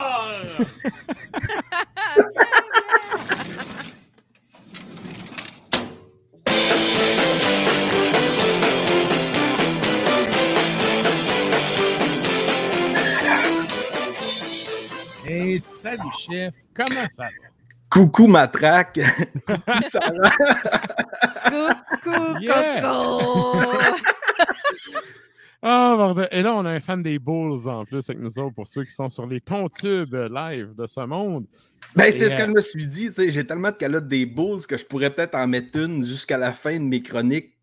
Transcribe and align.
Hey, 15.26 15.58
salut 15.58 16.12
chef, 16.18 16.52
comment 16.74 17.08
ça 17.08 17.24
va? 17.24 17.30
Coucou 17.88 18.26
matraque. 18.26 19.00
Coucou 19.46 19.80
Sarah. 19.86 20.30
Coucou. 22.02 22.34
Coco! 22.46 23.78
Ah, 25.66 25.94
bordel. 25.96 26.28
Et 26.30 26.42
là, 26.42 26.54
on 26.54 26.66
a 26.66 26.70
un 26.70 26.80
fan 26.80 27.02
des 27.02 27.18
Bulls 27.18 27.66
en 27.66 27.86
plus 27.86 28.10
avec 28.10 28.20
nous 28.20 28.38
autres 28.38 28.54
pour 28.54 28.66
ceux 28.66 28.84
qui 28.84 28.92
sont 28.92 29.08
sur 29.08 29.26
les 29.26 29.40
tontubes 29.40 30.14
live 30.14 30.74
de 30.76 30.86
ce 30.86 31.00
monde. 31.00 31.46
Ben, 31.96 32.12
c'est 32.12 32.28
ce 32.28 32.36
que 32.36 32.42
euh, 32.42 32.46
je 32.48 32.50
me 32.50 32.60
suis 32.60 32.86
dit. 32.86 33.06
tu 33.06 33.12
sais, 33.14 33.30
J'ai 33.30 33.46
tellement 33.46 33.70
de 33.70 33.76
calottes 33.76 34.06
des 34.06 34.26
Bulls 34.26 34.66
que 34.66 34.76
je 34.76 34.84
pourrais 34.84 35.08
peut-être 35.08 35.34
en 35.34 35.46
mettre 35.46 35.78
une 35.78 36.04
jusqu'à 36.04 36.36
la 36.36 36.52
fin 36.52 36.78
de 36.78 36.84
mes 36.84 37.00
chroniques 37.00 37.54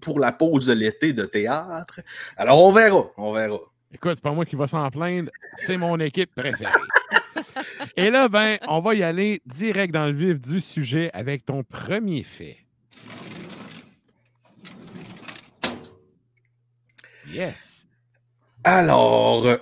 pour 0.00 0.18
la 0.18 0.32
pause 0.32 0.66
de 0.66 0.72
l'été 0.72 1.12
de 1.12 1.22
théâtre. 1.26 2.00
Alors, 2.36 2.60
on 2.60 2.72
verra. 2.72 3.04
On 3.16 3.32
verra. 3.32 3.60
Écoute, 3.92 4.14
c'est 4.16 4.24
pas 4.24 4.32
moi 4.32 4.44
qui 4.44 4.56
va 4.56 4.66
s'en 4.66 4.90
plaindre, 4.90 5.30
c'est 5.54 5.76
mon 5.76 6.00
équipe 6.00 6.34
préférée. 6.34 6.72
Et 7.96 8.10
là, 8.10 8.28
ben, 8.28 8.58
on 8.66 8.80
va 8.80 8.94
y 8.94 9.04
aller 9.04 9.40
direct 9.46 9.94
dans 9.94 10.06
le 10.06 10.12
vif 10.12 10.40
du 10.40 10.60
sujet 10.60 11.08
avec 11.14 11.44
ton 11.44 11.62
premier 11.62 12.24
fait. 12.24 12.63
Yes. 17.34 17.86
Alors, 18.64 19.46
euh, 19.46 19.56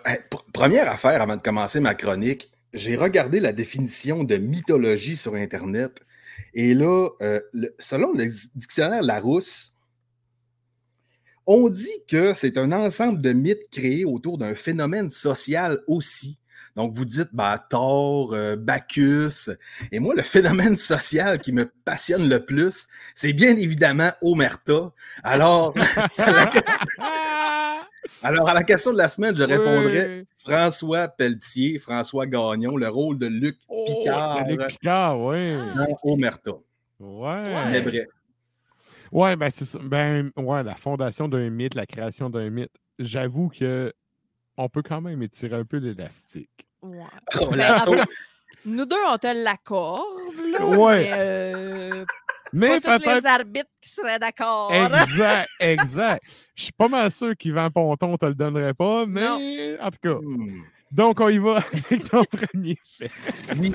première 0.52 0.90
affaire 0.90 1.20
avant 1.22 1.36
de 1.36 1.42
commencer 1.42 1.80
ma 1.80 1.94
chronique, 1.94 2.50
j'ai 2.72 2.94
regardé 2.96 3.40
la 3.40 3.52
définition 3.52 4.22
de 4.24 4.36
mythologie 4.36 5.16
sur 5.16 5.34
Internet. 5.34 6.00
Et 6.54 6.74
là, 6.74 7.08
euh, 7.20 7.40
le- 7.52 7.74
selon 7.78 8.12
le 8.12 8.26
dictionnaire 8.54 9.02
Larousse, 9.02 9.74
on 11.46 11.68
dit 11.68 11.90
que 12.08 12.34
c'est 12.34 12.56
un 12.56 12.70
ensemble 12.72 13.20
de 13.20 13.32
mythes 13.32 13.68
créés 13.70 14.04
autour 14.04 14.38
d'un 14.38 14.54
phénomène 14.54 15.10
social 15.10 15.80
aussi. 15.88 16.38
Donc, 16.76 16.94
vous 16.94 17.04
dites 17.04 17.28
bah, 17.32 17.62
Thor, 17.68 18.32
euh, 18.32 18.56
Bacchus. 18.56 19.50
Et 19.90 19.98
moi, 19.98 20.14
le 20.14 20.22
phénomène 20.22 20.76
social 20.76 21.38
qui 21.40 21.52
me 21.52 21.70
passionne 21.84 22.28
le 22.28 22.44
plus, 22.46 22.86
c'est 23.14 23.32
bien 23.34 23.56
évidemment 23.56 24.10
Omerta. 24.22 24.92
Alors, 25.24 25.74
à 26.16 26.30
la 26.32 26.46
question- 26.46 26.72
alors, 28.22 28.48
à 28.48 28.54
la 28.54 28.62
question 28.62 28.92
de 28.92 28.98
la 28.98 29.08
semaine, 29.08 29.36
je 29.36 29.44
répondrais 29.44 30.08
Oui. 30.20 30.26
François 30.36 31.08
Pelletier, 31.08 31.78
François 31.78 32.26
Gagnon, 32.26 32.76
le 32.76 32.88
rôle 32.88 33.18
de 33.18 33.26
Luc 33.26 33.56
Oh, 33.68 33.84
Picard 33.86 34.46
Luc 34.46 34.66
Picard, 34.68 35.20
oui. 35.20 35.56
dans 35.76 35.98
Omerta. 36.02 36.52
Ouais. 37.00 37.42
Mais 37.70 37.80
bref. 37.82 38.06
Ouais, 39.10 39.36
ben 39.36 39.50
c'est 39.50 39.64
ça. 39.66 39.78
Ben, 39.82 40.30
ouais, 40.36 40.62
la 40.62 40.74
fondation 40.74 41.28
d'un 41.28 41.50
mythe, 41.50 41.74
la 41.74 41.84
création 41.86 42.30
d'un 42.30 42.48
mythe. 42.48 42.70
J'avoue 42.98 43.48
que 43.50 43.92
on 44.56 44.68
peut 44.68 44.82
quand 44.82 45.00
même 45.00 45.22
étirer 45.22 45.56
un 45.56 45.64
peu 45.64 45.76
l'élastique. 45.78 46.66
Ouais. 46.82 46.98
On 47.40 47.46
Ben, 47.50 47.56
la 47.56 48.04
nous 48.64 48.86
deux, 48.86 48.96
on 49.08 49.18
te 49.18 49.26
l'accorde. 49.44 50.04
là, 50.52 50.64
Ouais. 50.66 51.02
Mais, 51.02 51.10
euh, 51.14 52.04
Mais 52.52 52.80
pas 52.80 52.98
tous 52.98 53.08
les 53.08 53.26
arbitres 53.26 53.70
qui 53.80 53.90
seraient 53.90 54.18
d'accord. 54.18 54.72
Exact, 54.72 55.48
exact. 55.60 56.22
Je 56.54 56.64
suis 56.64 56.72
pas 56.72 56.88
mal 56.88 57.10
sûr 57.10 57.34
qu'Yvan 57.36 57.70
Ponton 57.70 58.16
te 58.16 58.26
le 58.26 58.34
donnerait 58.34 58.74
pas, 58.74 59.06
mais 59.06 59.22
Non. 59.22 59.76
en 59.80 59.90
tout 59.90 59.98
cas. 60.02 60.18
Hmm. 60.20 60.62
Donc, 60.90 61.20
on 61.20 61.28
y 61.30 61.38
va 61.38 61.56
avec 61.72 62.10
ton 62.10 62.24
premier 62.24 62.78
fait. 62.84 63.10
Oui. 63.56 63.72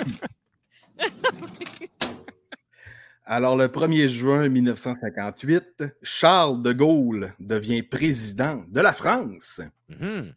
Alors, 3.26 3.58
le 3.58 3.68
1er 3.68 4.08
juin 4.08 4.48
1958, 4.48 5.84
Charles 6.02 6.62
de 6.62 6.72
Gaulle 6.72 7.34
devient 7.40 7.84
président 7.84 8.64
de 8.68 8.80
la 8.80 8.94
France. 8.94 9.62
Mhm. 9.90 10.34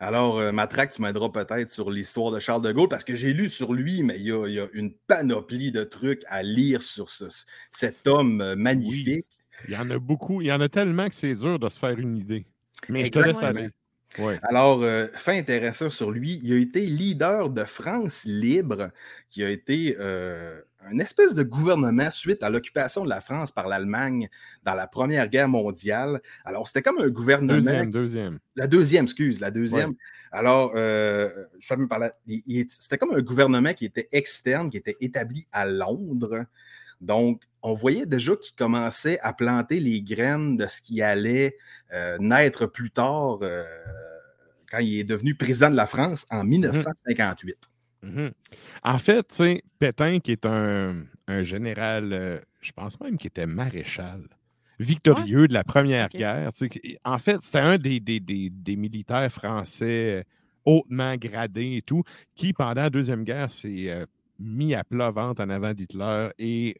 Alors, 0.00 0.38
euh, 0.38 0.52
Matraque, 0.52 0.92
tu 0.92 1.02
m'aideras 1.02 1.30
peut-être 1.30 1.70
sur 1.70 1.90
l'histoire 1.90 2.30
de 2.30 2.38
Charles 2.38 2.62
de 2.62 2.70
Gaulle 2.72 2.88
parce 2.88 3.04
que 3.04 3.14
j'ai 3.16 3.32
lu 3.32 3.48
sur 3.50 3.72
lui, 3.74 4.02
mais 4.02 4.16
il 4.18 4.26
y, 4.26 4.32
a, 4.32 4.46
il 4.46 4.54
y 4.54 4.60
a 4.60 4.68
une 4.72 4.92
panoplie 4.94 5.72
de 5.72 5.82
trucs 5.84 6.22
à 6.28 6.42
lire 6.42 6.82
sur 6.82 7.08
ce- 7.10 7.24
cet 7.72 8.06
homme 8.06 8.40
euh, 8.40 8.54
magnifique. 8.56 9.26
Il 9.66 9.74
y 9.74 9.76
en 9.76 9.90
a 9.90 9.98
beaucoup. 9.98 10.40
Il 10.40 10.46
y 10.46 10.52
en 10.52 10.60
a 10.60 10.68
tellement 10.68 11.08
que 11.08 11.14
c'est 11.14 11.34
dur 11.34 11.58
de 11.58 11.68
se 11.68 11.78
faire 11.78 11.98
une 11.98 12.16
idée. 12.16 12.46
Mais 12.88 13.04
je 13.04 13.10
te 13.10 13.18
laisse 13.18 13.42
Exactement. 13.42 13.60
aller. 13.60 13.70
Ouais. 14.18 14.38
Alors, 14.42 14.82
euh, 14.82 15.08
fait 15.14 15.38
intéressant 15.38 15.90
sur 15.90 16.10
lui, 16.10 16.40
il 16.42 16.52
a 16.52 16.56
été 16.56 16.80
leader 16.86 17.50
de 17.50 17.64
France 17.64 18.24
libre, 18.24 18.90
qui 19.28 19.42
a 19.44 19.50
été 19.50 19.96
euh, 19.98 20.60
un 20.84 20.98
espèce 20.98 21.34
de 21.34 21.42
gouvernement 21.42 22.10
suite 22.10 22.42
à 22.42 22.50
l'occupation 22.50 23.04
de 23.04 23.08
la 23.08 23.20
France 23.20 23.52
par 23.52 23.68
l'Allemagne 23.68 24.28
dans 24.64 24.74
la 24.74 24.86
Première 24.86 25.28
Guerre 25.28 25.48
mondiale. 25.48 26.20
Alors, 26.44 26.66
c'était 26.66 26.82
comme 26.82 26.98
un 26.98 27.08
gouvernement. 27.08 27.54
Deuxième, 27.58 27.90
deuxième. 27.90 28.38
La 28.56 28.66
deuxième, 28.66 29.04
excuse, 29.04 29.40
la 29.40 29.50
deuxième. 29.50 29.94
Alors, 30.30 30.72
euh, 30.76 31.28
je 31.58 31.66
savais 31.66 31.80
même 31.80 31.88
parler- 31.88 32.10
c'était 32.70 32.98
comme 32.98 33.14
un 33.14 33.22
gouvernement 33.22 33.72
qui 33.74 33.86
était 33.86 34.08
externe, 34.12 34.70
qui 34.70 34.76
était 34.76 34.96
établi 35.00 35.46
à 35.52 35.66
Londres. 35.66 36.44
Donc, 37.00 37.42
on 37.62 37.74
voyait 37.74 38.06
déjà 38.06 38.36
qu'il 38.36 38.54
commençait 38.54 39.18
à 39.20 39.32
planter 39.32 39.80
les 39.80 40.00
graines 40.02 40.56
de 40.56 40.66
ce 40.66 40.80
qui 40.80 41.02
allait 41.02 41.56
euh, 41.92 42.16
naître 42.18 42.66
plus 42.66 42.90
tard 42.90 43.38
euh, 43.42 43.64
quand 44.70 44.78
il 44.78 45.00
est 45.00 45.04
devenu 45.04 45.34
président 45.34 45.70
de 45.70 45.76
la 45.76 45.86
France 45.86 46.26
en 46.30 46.44
1958. 46.44 47.56
Mhm. 48.02 48.30
En 48.84 48.98
fait, 48.98 49.26
tu 49.28 49.34
sais, 49.36 49.62
Pétain, 49.78 50.20
qui 50.20 50.32
est 50.32 50.46
un, 50.46 51.04
un 51.26 51.42
général, 51.42 52.12
euh, 52.12 52.38
je 52.60 52.72
pense 52.72 53.00
même 53.00 53.16
qu'il 53.18 53.28
était 53.28 53.46
maréchal, 53.46 54.22
victorieux 54.78 55.48
de 55.48 55.52
la 55.54 55.64
Première. 55.64 56.08
Guerre. 56.08 56.52
tu 56.52 56.58
sais, 56.58 56.68
qui- 56.68 56.96
en 57.04 57.18
fait, 57.18 57.42
c'était 57.42 57.58
un 57.58 57.76
des, 57.78 57.98
des- 58.00 58.20
des- 58.20 58.50
des 58.50 58.76
militaires 58.76 59.30
français 59.32 60.20
euh, 60.20 60.22
hautement 60.64 61.16
gradés 61.16 61.76
et 61.78 61.82
tout, 61.82 62.02
qui, 62.34 62.52
pendant 62.52 62.82
la 62.82 62.90
Deuxième 62.90 63.24
Guerre, 63.24 63.50
s'est 63.50 63.90
euh, 63.90 64.06
mis 64.38 64.74
à 64.74 64.84
plat 64.84 65.10
ventre 65.10 65.42
en 65.42 65.48
avant 65.50 65.74
d'Hitler 65.74 66.28
et 66.38 66.76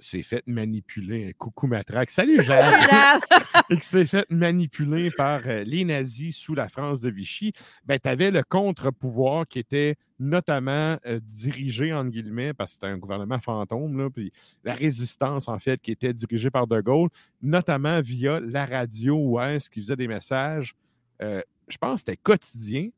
s'est 0.00 0.22
fait 0.22 0.42
manipuler. 0.46 1.34
Coucou 1.38 1.66
matraque. 1.68 2.10
Salut! 2.10 2.40
Jade. 2.44 2.74
et 3.70 3.76
qui 3.76 3.86
s'est 3.86 4.06
fait 4.06 4.26
manipuler 4.30 5.10
par 5.10 5.42
les 5.44 5.84
nazis 5.84 6.36
sous 6.36 6.54
la 6.54 6.68
France 6.68 7.00
de 7.00 7.10
Vichy, 7.10 7.52
ben, 7.84 7.98
tu 8.02 8.08
avais 8.08 8.30
le 8.32 8.42
contre-pouvoir 8.42 9.46
qui 9.46 9.58
était 9.60 9.96
notamment 10.18 10.98
euh, 11.06 11.20
dirigé, 11.22 11.92
entre 11.92 12.10
guillemets, 12.10 12.52
parce 12.52 12.72
que 12.72 12.74
c'était 12.74 12.86
un 12.92 12.98
gouvernement 12.98 13.38
fantôme, 13.38 13.96
là, 13.98 14.10
puis 14.10 14.32
la 14.64 14.74
résistance, 14.74 15.48
en 15.48 15.58
fait, 15.58 15.80
qui 15.80 15.92
était 15.92 16.12
dirigée 16.12 16.50
par 16.50 16.66
De 16.66 16.80
Gaulle, 16.80 17.08
notamment 17.42 18.00
via 18.00 18.40
la 18.40 18.66
radio 18.66 19.16
ouest 19.16 19.68
qui 19.68 19.80
faisait 19.80 19.96
des 19.96 20.08
messages, 20.08 20.74
euh, 21.22 21.40
je 21.68 21.76
pense 21.78 21.94
que 22.02 22.10
c'était 22.12 22.16
quotidien, 22.16 22.88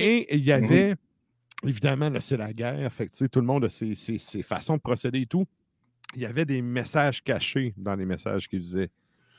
et 0.00 0.34
il 0.36 0.44
y 0.44 0.52
avait, 0.52 0.94
évidemment, 1.64 2.08
là, 2.10 2.20
c'est 2.20 2.36
la 2.36 2.52
guerre, 2.52 2.90
fait 2.92 3.08
que, 3.08 3.26
tout 3.26 3.40
le 3.40 3.46
monde 3.46 3.64
a 3.66 3.68
ses, 3.70 3.94
ses- 3.94 4.18
ses 4.18 4.42
façons 4.42 4.76
de 4.76 4.80
procéder 4.80 5.20
et 5.20 5.26
tout. 5.26 5.46
Il 6.16 6.22
y 6.22 6.26
avait 6.26 6.44
des 6.44 6.62
messages 6.62 7.22
cachés 7.22 7.74
dans 7.76 7.94
les 7.94 8.04
messages 8.06 8.48
qu'il 8.48 8.60
faisait. 8.60 8.90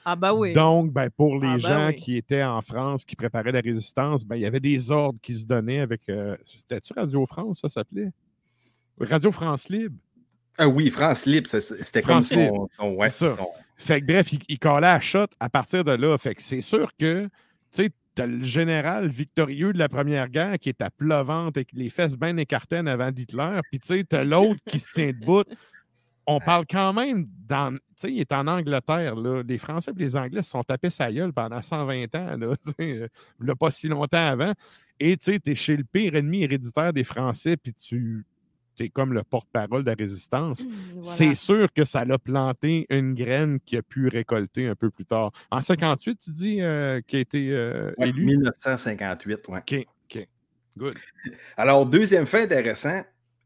Ah, 0.08 0.16
bah 0.16 0.34
oui. 0.36 0.54
Donc, 0.54 0.92
ben, 0.94 1.10
pour 1.10 1.40
les 1.40 1.48
Ah, 1.48 1.54
ben 1.54 1.58
gens 1.60 1.88
oui. 1.88 1.96
qui 1.96 2.16
étaient 2.18 2.44
en 2.44 2.62
France, 2.62 3.04
qui 3.04 3.16
préparaient 3.16 3.52
la 3.52 3.62
résistance, 3.62 4.24
ben, 4.24 4.36
il 4.36 4.44
y 4.44 4.46
avait 4.46 4.60
des 4.60 4.92
ordres 4.92 5.20
qui 5.22 5.34
se 5.34 5.48
donnaient 5.48 5.80
avec. 5.80 6.02
euh, 6.10 6.38
C'était-tu 6.46 6.94
Radio 6.94 7.26
France, 7.26 7.62
ça 7.62 7.70
s'appelait? 7.70 8.12
Radio 9.00 9.32
France 9.32 9.68
Libre. 9.70 9.96
Ah 10.58 10.68
oui, 10.70 10.90
France 10.90 11.26
Libre, 11.26 11.48
c'était 11.50 12.02
comme 12.02 12.12
France 12.12 12.30
son, 12.30 12.36
Libre. 12.38 12.70
son- 12.78 12.94
ouais, 12.94 13.10
C'est 13.10 13.28
ça. 13.28 13.36
son- 13.36 13.50
Fait 13.78 14.00
que 14.00 14.06
bref, 14.06 14.32
il, 14.32 14.40
il 14.48 14.58
collait 14.60 14.88
à 14.88 15.02
shot 15.02 15.26
à 15.40 15.50
partir 15.50 15.84
de 15.84 15.92
là. 15.92 16.18
Fait 16.18 16.34
que 16.36 16.42
c'est 16.42 16.62
sûr 16.62 16.92
que, 16.98 17.26
tu 17.26 17.30
sais, 17.72 17.90
t'as 18.14 18.26
le 18.26 18.42
général 18.46 19.10
victorieux 19.10 19.74
de 19.74 19.78
la 19.80 19.90
Première 19.90 20.30
Guerre 20.30 20.58
qui 20.60 20.70
est 20.70 20.82
à 20.82 20.90
pleuvante 20.90 21.58
avec 21.58 21.70
les 21.74 21.90
fesses 21.90 22.16
bien 22.16 22.38
écartées 22.38 22.78
avant 22.78 23.12
d'Hitler. 23.12 23.60
Puis, 23.70 23.82
tu 23.82 23.88
sais, 23.88 24.04
t'as 24.08 24.24
l'autre 24.24 24.62
qui 24.68 24.80
se 24.80 24.92
tient 24.94 25.12
debout. 25.12 25.44
On 26.26 26.40
parle 26.40 26.66
quand 26.70 26.94
même 26.94 27.28
dans. 27.50 27.76
Tu 27.96 28.02
sais, 28.08 28.12
il 28.12 28.20
est 28.20 28.32
en 28.34 28.48
Angleterre, 28.48 29.16
là. 29.16 29.42
Les 29.48 29.58
Français 29.58 29.92
et 29.92 30.00
les 30.00 30.16
Anglais 30.18 30.44
se 30.44 30.50
sont 30.50 30.64
tapés 30.64 30.90
sa 30.90 31.12
gueule 31.12 31.32
pendant 31.32 31.62
120 31.62 32.16
ans, 32.16 32.38
là. 32.38 32.56
Euh, 32.82 33.08
là, 33.40 33.56
pas 33.56 33.72
si 33.72 33.88
longtemps 33.88 34.28
avant. 34.28 34.54
Et, 35.00 35.16
tu 35.18 35.32
sais, 35.32 35.40
t'es 35.40 35.56
chez 35.56 35.78
le 35.78 35.86
pire 35.86 36.16
ennemi 36.16 36.44
héréditaire 36.44 36.94
des 36.94 37.04
Français, 37.04 37.58
puis 37.58 37.74
tu. 37.74 38.26
T'es 38.76 38.90
comme 38.90 39.14
le 39.14 39.24
porte-parole 39.24 39.86
de 39.86 39.90
la 39.90 39.96
résistance 39.98 40.62
voilà. 40.62 41.02
c'est 41.02 41.34
sûr 41.34 41.72
que 41.72 41.86
ça 41.86 42.04
l'a 42.04 42.18
planté 42.18 42.86
une 42.90 43.14
graine 43.14 43.58
qui 43.62 43.78
a 43.78 43.82
pu 43.82 44.10
récolter 44.10 44.68
un 44.68 44.76
peu 44.76 44.90
plus 44.90 45.06
tard. 45.06 45.32
En 45.50 45.62
58, 45.62 46.20
tu 46.22 46.32
dis 46.32 46.62
euh, 46.62 47.00
qui 47.08 47.16
a 47.16 47.20
été 47.20 47.52
euh, 47.52 47.94
ouais, 47.98 48.10
élu? 48.10 48.26
1958, 48.26 49.48
ouais. 49.48 49.60
OK, 49.60 49.88
OK. 50.14 50.28
Good. 50.78 50.96
Alors, 51.58 51.86
deuxième 51.86 52.26
fait 52.26 52.44
intéressant, 52.44 53.02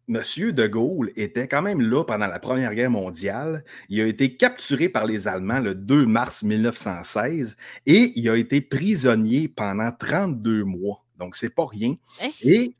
Monsieur 0.09 0.51
de 0.53 0.65
Gaulle 0.67 1.11
était 1.15 1.47
quand 1.47 1.61
même 1.61 1.81
là 1.81 2.03
pendant 2.03 2.27
la 2.27 2.39
Première 2.39 2.73
Guerre 2.73 2.89
mondiale. 2.89 3.63
Il 3.89 4.01
a 4.01 4.07
été 4.07 4.35
capturé 4.35 4.89
par 4.89 5.05
les 5.05 5.27
Allemands 5.27 5.59
le 5.59 5.75
2 5.75 6.05
mars 6.07 6.43
1916 6.43 7.55
et 7.85 8.11
il 8.15 8.27
a 8.29 8.35
été 8.35 8.59
prisonnier 8.59 9.47
pendant 9.47 9.91
32 9.91 10.63
mois. 10.63 11.05
Donc, 11.17 11.35
c'est 11.35 11.53
pas 11.53 11.65
rien. 11.67 11.95
Hein? 12.23 12.29
Et 12.41 12.75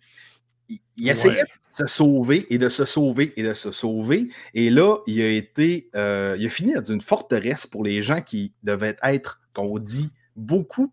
il, 0.69 0.79
il 0.97 1.09
essayait 1.09 1.35
Ouais. 1.35 1.43
de 1.43 1.85
se 1.87 1.93
sauver 1.95 2.45
et 2.49 2.57
de 2.57 2.67
se 2.67 2.83
sauver 2.85 3.31
et 3.37 3.43
de 3.43 3.53
se 3.53 3.71
sauver. 3.71 4.27
Et 4.55 4.69
là, 4.71 4.97
il 5.05 5.21
a 5.21 5.29
été, 5.29 5.89
euh, 5.95 6.35
il 6.39 6.45
a 6.47 6.49
fini 6.49 6.73
dans 6.73 6.83
une 6.83 7.01
forteresse 7.01 7.67
pour 7.67 7.83
les 7.83 8.01
gens 8.01 8.21
qui 8.21 8.53
devaient 8.63 8.97
être, 9.03 9.39
qu'on 9.53 9.77
dit, 9.77 10.11
beaucoup. 10.39 10.91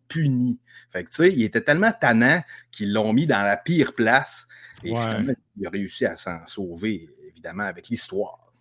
Fait 0.92 1.04
que, 1.04 1.10
tu 1.10 1.16
sais, 1.16 1.32
il 1.32 1.42
était 1.42 1.60
tellement 1.60 1.92
tannant 1.92 2.42
qu'ils 2.70 2.92
l'ont 2.92 3.12
mis 3.12 3.26
dans 3.26 3.42
la 3.42 3.56
pire 3.56 3.94
place. 3.94 4.46
Et 4.84 4.90
Ouais. 4.92 4.96
finalement, 5.00 5.34
il 5.58 5.66
a 5.66 5.70
réussi 5.70 6.04
à 6.06 6.16
s'en 6.16 6.44
sauver, 6.46 7.08
évidemment, 7.28 7.64
avec 7.64 7.88
l'histoire. 7.88 8.52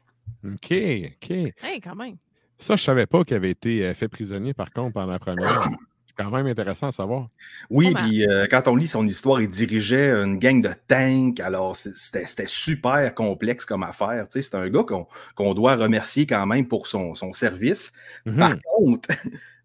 OK, 0.43 0.71
OK. 0.71 1.29
Hey, 1.31 1.81
quand 1.83 1.95
même. 1.95 2.17
Ça, 2.57 2.75
je 2.75 2.83
savais 2.83 3.05
pas 3.05 3.23
qu'il 3.23 3.35
avait 3.35 3.51
été 3.51 3.85
euh, 3.85 3.93
fait 3.93 4.07
prisonnier, 4.07 4.53
par 4.53 4.71
contre, 4.71 4.93
pendant 4.93 5.11
la 5.11 5.19
première. 5.19 5.69
C'est 6.05 6.15
quand 6.23 6.31
même 6.31 6.47
intéressant 6.47 6.87
à 6.87 6.91
savoir. 6.93 7.27
Oui, 7.69 7.93
puis 7.93 8.25
euh, 8.25 8.47
quand 8.49 8.69
on 8.69 8.75
lit 8.77 8.87
son 8.87 9.05
histoire, 9.05 9.41
il 9.41 9.49
dirigeait 9.49 10.11
une 10.11 10.37
gang 10.37 10.61
de 10.61 10.69
tanks. 10.87 11.41
Alors, 11.41 11.75
c'était 11.75 12.45
super 12.47 13.13
complexe 13.13 13.65
comme 13.65 13.83
affaire. 13.83 14.25
Tu 14.29 14.41
sais, 14.41 14.41
c'est 14.41 14.55
un 14.55 14.69
gars 14.69 14.83
qu'on 14.83 15.07
qu'on 15.35 15.53
doit 15.53 15.75
remercier 15.75 16.25
quand 16.25 16.45
même 16.45 16.67
pour 16.67 16.87
son, 16.87 17.13
son 17.15 17.33
service. 17.33 17.91
Mhm. 18.25 18.37
Par 18.37 18.53
contre, 18.61 19.09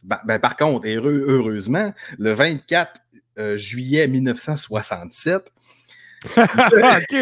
ben, 0.02 0.18
ben, 0.24 0.38
par 0.38 0.56
contre, 0.56 0.86
heureux- 0.88 1.24
heureusement, 1.28 1.92
le 2.18 2.32
24 2.32 3.00
euh, 3.38 3.56
juillet 3.56 4.06
1967, 4.08 5.52
OK, 6.36 7.12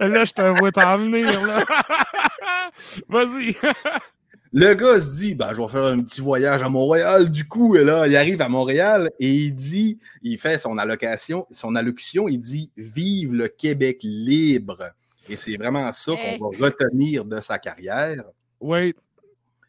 là, 0.00 0.24
je 0.24 0.32
te 0.32 0.58
vois 0.58 0.72
t'en 0.72 0.96
venir, 0.98 1.44
là. 1.46 1.64
Vas-y. 3.08 3.54
le 4.52 4.74
gars 4.74 4.98
se 5.00 5.16
dit 5.18 5.34
ben, 5.34 5.52
Je 5.54 5.60
vais 5.60 5.68
faire 5.68 5.84
un 5.84 6.00
petit 6.00 6.20
voyage 6.22 6.62
à 6.62 6.68
Montréal. 6.68 7.30
Du 7.30 7.46
coup, 7.46 7.76
et 7.76 7.84
là, 7.84 8.06
il 8.06 8.16
arrive 8.16 8.40
à 8.40 8.48
Montréal 8.48 9.10
et 9.18 9.30
il 9.30 9.52
dit 9.52 9.98
il 10.22 10.38
fait 10.38 10.56
son 10.58 10.78
allocation, 10.78 11.46
son 11.50 11.74
allocution 11.74 12.28
il 12.28 12.38
dit 12.38 12.72
Vive 12.76 13.34
le 13.34 13.48
Québec 13.48 13.98
libre. 14.02 14.90
Et 15.28 15.36
c'est 15.36 15.56
vraiment 15.56 15.90
ça 15.92 16.12
Hey. 16.12 16.38
qu'on 16.38 16.50
va 16.50 16.66
retenir 16.66 17.24
de 17.24 17.40
sa 17.40 17.58
carrière. 17.58 18.22
Oui, 18.60 18.94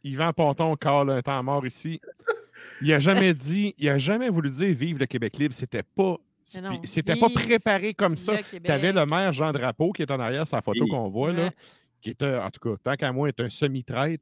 Yvan 0.03 0.31
Ponton 0.31 0.75
cale 0.77 1.09
un 1.09 1.21
temps 1.21 1.43
mort 1.43 1.65
ici. 1.65 1.99
Il 2.81 2.91
a 2.93 2.99
jamais 2.99 3.33
dit, 3.33 3.73
il 3.77 3.89
a 3.89 3.97
jamais 3.97 4.29
voulu 4.29 4.49
dire 4.49 4.75
vive 4.75 4.97
le 4.97 5.05
Québec 5.05 5.37
libre. 5.37 5.53
C'était 5.53 5.83
pas, 5.83 6.17
c'était 6.83 7.15
pas 7.15 7.29
préparé 7.29 7.93
comme 7.93 8.15
ça. 8.17 8.37
Tu 8.63 8.71
avais 8.71 8.93
le 8.93 9.05
maire 9.05 9.33
Jean 9.33 9.51
Drapeau 9.51 9.91
qui 9.91 10.01
est 10.03 10.11
en 10.11 10.19
arrière, 10.19 10.47
sa 10.47 10.61
photo 10.61 10.83
Oui. 10.83 10.89
qu'on 10.89 11.09
voit, 11.09 11.31
là, 11.33 11.45
Ouais. 11.45 11.51
qui 12.01 12.11
était, 12.11 12.35
en 12.35 12.49
tout 12.49 12.59
cas, 12.59 12.75
tant 12.83 12.95
qu'à 12.95 13.11
moi, 13.11 13.27
est 13.29 13.39
un 13.39 13.47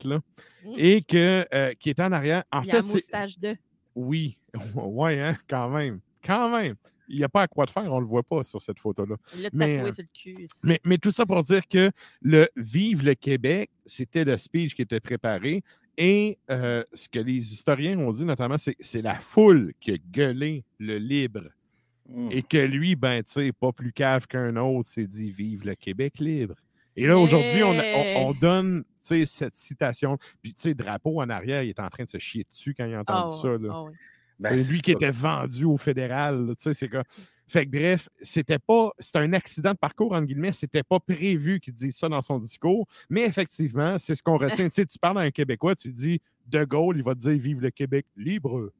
là, 0.05 0.19
Mm. 0.63 0.73
et 0.77 1.01
que, 1.01 1.45
euh, 1.53 1.73
qui 1.79 1.89
était 1.91 2.03
en 2.03 2.11
arrière. 2.11 2.43
En 2.51 2.61
Il 2.61 2.71
fait, 2.71 2.81
c'est. 2.81 3.39
de. 3.39 3.55
Oui, 3.95 4.37
ouais, 4.75 5.19
hein, 5.21 5.37
quand 5.47 5.69
même. 5.69 5.99
Quand 6.25 6.49
même. 6.49 6.75
Il 7.07 7.17
n'y 7.17 7.23
a 7.23 7.29
pas 7.29 7.43
à 7.43 7.47
quoi 7.47 7.65
de 7.67 7.69
faire, 7.69 7.83
on 7.93 7.97
ne 7.97 8.01
le 8.01 8.07
voit 8.07 8.23
pas 8.23 8.43
sur 8.43 8.59
cette 8.59 8.79
photo-là. 8.79 9.15
Il 9.35 9.43
l'a 9.43 9.49
Mais, 9.53 9.75
tatoué 9.77 9.89
euh, 9.89 9.93
sur 9.93 10.03
le 10.03 10.09
cul. 10.35 10.47
Mais, 10.63 10.79
mais 10.83 10.97
tout 10.97 11.11
ça 11.11 11.23
pour 11.27 11.43
dire 11.43 11.67
que 11.67 11.91
le 12.23 12.47
Vive 12.55 13.03
le 13.03 13.13
Québec, 13.13 13.69
c'était 13.85 14.23
le 14.23 14.35
speech 14.37 14.73
qui 14.73 14.81
était 14.81 14.99
préparé. 14.99 15.61
Et 15.97 16.37
euh, 16.51 16.83
ce 16.93 17.07
que 17.07 17.19
les 17.19 17.53
historiens 17.53 17.97
ont 17.99 18.11
dit 18.11 18.25
notamment, 18.25 18.57
c'est 18.57 18.75
c'est 18.79 19.01
la 19.01 19.15
foule 19.15 19.73
qui 19.79 19.91
a 19.91 19.97
gueulé 20.11 20.63
le 20.79 20.97
libre. 20.97 21.43
Et 22.29 22.43
que 22.43 22.57
lui, 22.57 22.95
ben, 22.95 23.23
tu 23.23 23.31
sais, 23.31 23.51
pas 23.51 23.71
plus 23.71 23.91
cave 23.91 24.27
qu'un 24.27 24.55
autre, 24.57 24.87
s'est 24.87 25.07
dit 25.07 25.31
Vive 25.31 25.65
le 25.65 25.73
Québec 25.73 26.19
libre. 26.19 26.53
Et 26.95 27.07
là, 27.07 27.17
aujourd'hui, 27.17 27.63
on, 27.63 27.71
on- 27.71 28.27
on 28.27 28.33
donne 28.33 28.83
tu 28.83 28.89
sais, 28.99 29.25
cette 29.25 29.55
citation. 29.55 30.17
Puis, 30.43 30.53
tu 30.53 30.61
sais, 30.61 30.73
drapeau 30.75 31.19
en 31.19 31.29
arrière, 31.29 31.63
il 31.63 31.69
est 31.69 31.79
en 31.79 31.89
train 31.89 32.03
de 32.03 32.09
se 32.09 32.19
chier 32.19 32.43
dessus 32.47 32.75
quand 32.77 32.85
il 32.85 32.93
a 32.93 32.99
entendu 32.99 33.31
Ah, 33.33 33.41
ça. 33.41 33.47
là. 33.57 33.69
ah. 33.71 33.85
Ben, 34.39 34.49
c'est 34.49 34.55
lui 34.69 34.75
c'est 34.75 34.81
qui 34.81 34.91
était 34.91 35.11
vendu 35.11 35.63
au 35.65 35.77
fédéral. 35.77 36.53
tu 36.57 36.63
sais, 36.63 36.73
c'est 36.75 36.89
quoi. 36.89 37.03
Fait 37.47 37.65
que 37.65 37.71
bref, 37.71 38.09
c'était 38.21 38.57
pas. 38.59 38.91
C'était 38.99 39.19
un 39.19 39.33
accident 39.33 39.71
de 39.73 39.77
parcours, 39.77 40.13
entre 40.13 40.25
guillemets. 40.25 40.51
C'était 40.51 40.81
pas 40.83 40.99
prévu 40.99 41.59
qu'il 41.59 41.73
dise 41.73 41.95
ça 41.95 42.09
dans 42.09 42.21
son 42.21 42.39
discours. 42.39 42.87
Mais 43.09 43.21
effectivement, 43.25 43.97
c'est 43.99 44.15
ce 44.15 44.23
qu'on 44.23 44.37
retient. 44.37 44.67
tu 44.69 44.75
sais, 44.75 44.85
tu 44.85 44.97
parles 44.97 45.19
à 45.19 45.21
un 45.21 45.31
Québécois, 45.31 45.75
tu 45.75 45.89
dis 45.89 46.21
De 46.47 46.63
Gaulle, 46.63 46.97
il 46.97 47.03
va 47.03 47.13
te 47.13 47.19
dire 47.19 47.37
Vive 47.39 47.61
le 47.61 47.69
Québec 47.71 48.05
libre. 48.17 48.71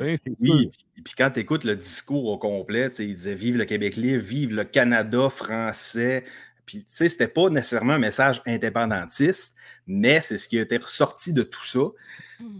Oui, 0.00 0.16
puis- 0.16 0.70
puis 1.04 1.14
quand 1.18 1.30
tu 1.30 1.40
écoutes 1.40 1.64
le 1.64 1.76
discours 1.76 2.24
au 2.26 2.38
complet, 2.38 2.88
tu 2.90 2.96
sais, 2.96 3.06
il 3.06 3.14
disait 3.14 3.34
Vive 3.34 3.56
le 3.56 3.64
Québec 3.66 3.96
libre, 3.96 4.22
vive 4.24 4.54
le 4.54 4.64
Canada 4.64 5.28
français. 5.28 6.24
Puis, 6.64 6.78
tu 6.78 6.84
sais, 6.86 7.08
c'était 7.08 7.28
pas 7.28 7.50
nécessairement 7.50 7.94
un 7.94 7.98
message 7.98 8.40
indépendantiste, 8.46 9.54
mais 9.86 10.20
c'est 10.20 10.38
ce 10.38 10.48
qui 10.48 10.58
a 10.58 10.62
été 10.62 10.76
ressorti 10.76 11.32
de 11.32 11.42
tout 11.42 11.64
ça. 11.64 11.80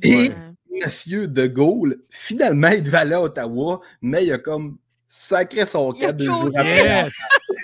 Et 0.03 0.29
Ouais. 0.29 0.37
Monsieur 0.85 1.29
De 1.29 1.47
Gaulle, 1.47 1.99
finalement, 2.11 2.69
il 2.69 2.83
devait 2.83 2.99
aller 2.99 3.15
à 3.15 3.23
Ottawa, 3.23 3.81
mais 4.01 4.25
il 4.27 4.33
a 4.33 4.39
comme 4.39 4.79
sacré 5.15 5.67
son 5.67 5.93
cas 5.93 6.11
deux 6.13 6.25
jours 6.25 6.45
choqué. 6.45 6.59
après. 6.59 7.05
Yes! 7.05 7.15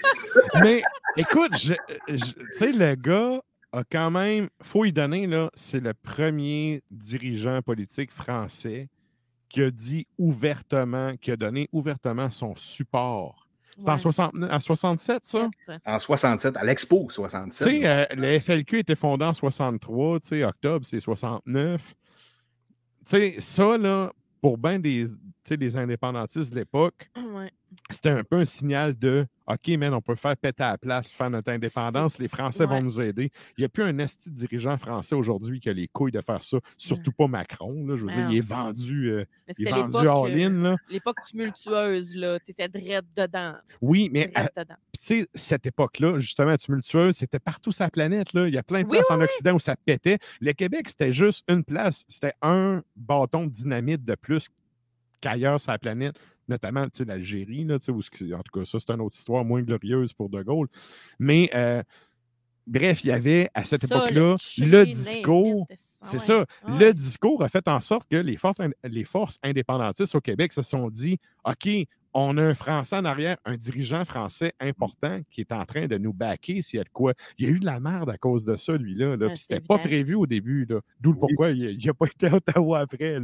Mais 0.63 0.83
écoute, 1.17 1.57
je- 1.57 1.73
je- 2.09 2.33
tu 2.33 2.47
sais, 2.53 2.73
le 2.73 2.95
gars 2.95 3.41
a 3.73 3.85
quand 3.91 4.11
même, 4.11 4.49
faut 4.63 4.85
y 4.85 4.93
donner, 4.93 5.27
là, 5.27 5.51
c'est 5.55 5.81
le 5.81 5.95
premier 5.95 6.83
dirigeant 6.91 7.63
politique 7.63 8.13
français 8.13 8.89
qui 9.49 9.63
a 9.63 9.71
dit 9.71 10.07
ouvertement, 10.19 11.17
qui 11.17 11.31
a 11.31 11.37
donné 11.37 11.69
ouvertement 11.73 12.31
son 12.31 12.55
support. 12.55 13.47
C'est 13.79 13.89
en 13.89 13.93
Ouais. 13.93 13.99
69 13.99 14.51
en 14.53 14.61
67, 14.61 15.25
ça? 15.25 15.49
En 15.87 15.99
67, 15.99 16.57
à 16.57 16.65
l'Expo 16.65 17.07
Tu 17.09 17.15
67. 17.15 17.67
sais, 17.69 17.87
euh, 17.89 18.05
le 18.15 18.39
FLQ 18.41 18.81
était 18.81 18.97
fondé 18.97 19.25
en 19.25 19.33
63, 19.33 20.21
tu 20.21 20.29
sais, 20.29 20.45
octobre, 20.45 20.85
c'est 20.85 21.01
69. 21.01 21.81
Tu 21.81 21.95
sais, 23.05 23.37
ça, 23.39 23.79
là, 23.79 24.13
pour 24.43 24.59
bien 24.59 24.79
des, 24.79 25.05
tu 25.07 25.15
sais, 25.45 25.57
des 25.57 25.77
indépendantistes 25.77 26.51
de 26.51 26.57
l'époque, 26.57 27.09
Ouais. 27.49 27.77
c'était 27.91 28.11
un 28.11 28.25
peu 28.25 28.37
un 28.37 28.45
signal 28.45 28.99
de 28.99 29.27
OK, 29.47 29.69
man, 29.79 29.95
on 29.95 30.03
peut 30.03 30.15
faire 30.15 30.37
péter 30.37 30.63
à 30.63 30.73
la 30.73 30.79
place, 30.79 31.09
faire 31.09 31.31
notre 31.31 31.51
indépendance, 31.51 32.19
les 32.19 32.29
Français 32.29 32.67
vont 32.67 32.83
nous 32.83 33.01
aider. 33.01 33.31
Il 33.57 33.63
n'y 33.63 33.65
a 33.65 33.69
plus 33.71 33.83
un 33.83 33.99
esti 33.99 34.29
de 34.31 34.35
dirigeant 34.35 34.77
français 34.77 35.15
aujourd'hui 35.15 35.59
qui 35.59 35.71
a 35.71 35.73
les 35.73 35.89
couilles 35.89 36.13
de 36.13 36.21
faire 36.21 36.43
ça, 36.43 36.59
surtout 36.77 37.13
pas 37.13 37.29
Macron. 37.29 37.87
Là, 37.87 37.97
je 37.97 38.05
veux 38.05 38.13
dire, 38.13 38.31
il 38.31 38.37
est 38.37 38.41
vendu, 38.47 39.11
euh, 39.11 39.25
il 39.57 39.67
est 39.67 39.71
vendu 39.71 40.07
all-in. 40.07 40.65
euh, 40.67 40.77
l'époque 40.91 41.17
tumultueuse, 41.27 42.15
là. 42.15 42.39
T'étais 42.41 42.69
drette 42.69 43.07
dedans. 43.17 43.55
Oui, 43.81 44.11
mais 44.13 44.27
tu 44.27 44.43
sais, 44.99 45.29
cette 45.35 45.65
époque-là, 45.65 46.19
justement, 46.19 46.57
tumultueuse, 46.57 47.17
c'était 47.17 47.39
partout 47.39 47.73
sur 47.73 47.85
la 47.85 47.91
planète. 47.91 48.35
Là. 48.35 48.49
Il 48.49 48.55
y 48.55 48.59
a 48.59 48.63
plein 48.63 48.83
de 48.83 48.87
Oui, 48.87 48.99
places 48.99 49.11
en 49.11 49.21
Occident 49.23 49.55
où 49.55 49.61
ça 49.61 49.77
pétait. 49.77 50.19
Le 50.41 50.53
Québec, 50.53 50.89
c'était 50.91 51.13
juste 51.15 51.45
une 51.51 51.65
place. 51.65 52.05
C'était 52.09 52.35
un 52.43 52.83
bâton 52.97 53.47
de 53.47 53.51
dynamite 53.51 54.05
de 54.05 54.15
plus 54.15 54.49
qu'ailleurs 55.21 55.61
sur 55.61 55.73
la 55.73 55.79
planète, 55.79 56.17
notamment 56.49 56.87
l'Algérie. 57.07 57.67
En 57.71 57.79
tout 57.79 58.61
cas, 58.61 58.65
ça, 58.65 58.79
c'est 58.81 58.91
une 58.91 59.01
autre 59.01 59.15
histoire 59.17 59.45
moins 59.45 59.63
glorieuse 59.63 60.13
pour 60.13 60.29
De 60.29 60.43
Gaulle. 60.43 60.69
Mais 61.19 61.51
euh, 61.55 61.83
bref, 62.67 63.05
il 63.05 63.09
y 63.09 63.13
avait 63.13 63.49
à 63.55 63.65
cette 63.65 63.85
époque-là 63.85 64.37
le 64.59 64.85
discours. 64.85 65.67
Ah 65.71 65.75
C'est 66.03 66.17
ouais. 66.19 66.21
ça. 66.21 66.47
Le 66.69 66.93
discours 66.93 67.43
a 67.43 67.49
fait 67.49 67.67
en 67.67 67.81
sorte 67.81 68.09
que 68.09 68.17
les 68.17 68.37
forces, 68.37 68.61
ind- 68.61 68.73
les 68.85 69.05
forces 69.05 69.39
indépendantistes 69.43 70.15
au 70.15 70.21
Québec 70.21 70.53
se 70.53 70.63
sont 70.63 70.89
dit 70.89 71.19
OK, 71.45 71.69
on 72.15 72.39
a 72.39 72.43
un 72.43 72.55
Français 72.55 72.97
en 72.97 73.05
arrière, 73.05 73.37
un 73.45 73.57
dirigeant 73.57 74.05
français 74.05 74.53
important 74.61 75.21
qui 75.31 75.41
est 75.43 75.53
en 75.53 75.65
train 75.67 75.87
de 75.89 75.99
nous 75.99 76.13
baquer 76.13 76.63
s'il 76.63 76.79
y 76.79 76.81
a 76.81 76.85
de 76.85 76.89
quoi. 76.89 77.15
Il 77.37 77.45
y 77.47 77.49
a 77.49 77.51
eu 77.51 77.59
de 77.59 77.65
la 77.67 77.81
merde 77.81 78.11
à 78.11 78.17
cause 78.17 78.45
de 78.45 78.57
ça, 78.57 78.73
lui-là. 78.75 79.17
Là, 79.17 79.27
puis 79.29 79.39
c'était 79.39 79.61
pas 79.61 79.79
prévu 79.79 80.15
au 80.15 80.27
début. 80.27 80.65
là. 80.67 80.81
D'où 81.01 81.13
le 81.13 81.19
pourquoi 81.19 81.51
il 81.51 81.79
n'a 81.85 81.95
pas 81.95 82.07
été 82.07 82.29
à 82.29 82.35
Ottawa 82.37 82.79
après. 82.81 83.19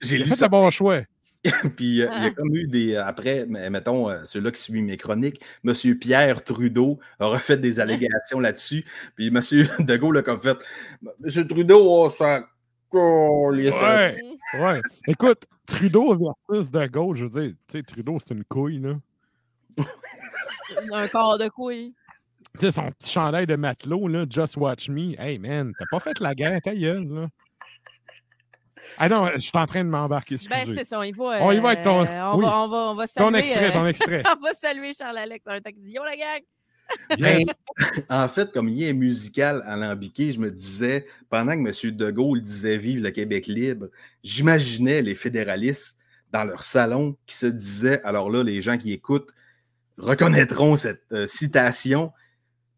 J'ai- 0.00 0.18
lu 0.18 0.24
fait 0.24 0.34
ça 0.36 0.46
le 0.46 0.50
bon 0.50 0.70
choix. 0.70 1.02
Puis 1.76 2.02
euh, 2.02 2.06
il 2.16 2.22
y 2.22 2.26
a 2.26 2.26
Ah. 2.26 2.30
comme 2.30 2.54
eu 2.54 2.66
des. 2.66 2.96
Après, 2.96 3.46
mais 3.48 3.70
mettons, 3.70 4.10
euh, 4.10 4.24
ceux-là 4.24 4.50
qui 4.50 4.60
suivent 4.60 4.84
mes 4.84 4.96
chroniques, 4.96 5.40
M. 5.64 5.74
Pierre 5.98 6.44
Trudeau 6.44 6.98
a 7.18 7.26
refait 7.26 7.56
des 7.56 7.80
allégations 7.80 8.40
là-dessus. 8.40 8.84
Puis 9.16 9.28
M. 9.28 9.40
De 9.86 9.96
Gaulle 9.96 10.18
a 10.18 10.22
comme 10.22 10.40
fait 10.40 10.58
M. 11.02 11.48
Trudeau, 11.48 11.80
oh, 12.04 12.10
ça. 12.10 12.46
Oh, 12.92 13.50
Ouais. 13.52 14.20
Ouais. 14.58 14.80
Écoute, 15.06 15.46
Trudeau 15.64 16.34
versus 16.48 16.70
de 16.70 16.86
gauche, 16.86 17.18
je 17.18 17.24
veux 17.26 17.30
dire, 17.40 17.54
tu 17.68 17.78
sais, 17.78 17.82
Trudeau, 17.84 18.18
c'est 18.18 18.34
une 18.34 18.42
couille, 18.44 18.80
là. 18.80 18.96
Un 20.92 21.06
corps 21.08 21.38
de 21.38 21.48
couille. 21.48 21.94
Tu 22.54 22.60
sais, 22.66 22.70
son 22.72 22.90
petit 22.90 23.12
chandail 23.12 23.46
de 23.46 23.54
matelot, 23.54 24.08
là, 24.08 24.24
Just 24.28 24.56
Watch 24.56 24.88
Me. 24.88 25.14
Hey, 25.20 25.38
man, 25.38 25.72
t'as 25.78 25.84
pas 25.90 26.00
fait 26.00 26.18
la 26.18 26.34
guerre, 26.34 26.60
ta 26.62 26.74
gueule, 26.74 27.06
là. 27.08 27.28
Ah 28.98 29.08
non, 29.08 29.30
je 29.34 29.40
suis 29.40 29.50
en 29.54 29.66
train 29.66 29.84
de 29.84 29.88
m'embarquer, 29.88 30.36
Ben, 30.48 30.74
c'est 30.74 30.84
ça, 30.84 30.98
on 30.98 31.02
y 31.02 31.12
va. 31.12 31.38
On 31.42 31.52
y 31.52 31.58
va 31.58 31.70
avec 31.70 31.82
ton- 31.84 32.00
On, 32.00 32.36
oui. 32.38 32.44
va, 32.44 32.58
on, 32.58 32.68
va, 32.68 32.76
on 32.90 32.94
va 32.94 33.06
ton 33.08 33.24
saluer. 33.24 33.38
extrait, 33.38 33.72
ton 33.72 33.86
extrait. 33.86 34.22
on 34.38 34.44
va 34.44 34.54
saluer 34.54 34.92
Charles-Alex 34.96 35.44
un 35.46 35.60
taxillon, 35.60 36.02
la 36.04 36.16
gang. 36.16 36.42
Yes. 37.18 37.48
En 38.10 38.28
fait, 38.28 38.50
comme 38.52 38.68
il 38.68 38.82
est 38.82 38.92
musical 38.92 39.62
alambiqué, 39.64 40.32
je 40.32 40.40
me 40.40 40.50
disais, 40.50 41.06
pendant 41.28 41.52
que 41.52 41.86
M. 41.86 41.96
De 41.96 42.10
Gaulle 42.10 42.40
disait 42.42 42.76
Vive 42.76 43.02
le 43.02 43.10
Québec 43.10 43.46
libre, 43.46 43.86
j'imaginais 44.24 45.00
les 45.00 45.14
fédéralistes 45.14 45.98
dans 46.32 46.44
leur 46.44 46.62
salon 46.64 47.16
qui 47.26 47.36
se 47.36 47.46
disaient, 47.46 48.02
alors 48.02 48.30
là, 48.30 48.42
les 48.42 48.60
gens 48.60 48.76
qui 48.76 48.92
écoutent 48.92 49.32
reconnaîtront 49.98 50.76
cette 50.76 51.02
euh, 51.12 51.26
citation 51.26 52.12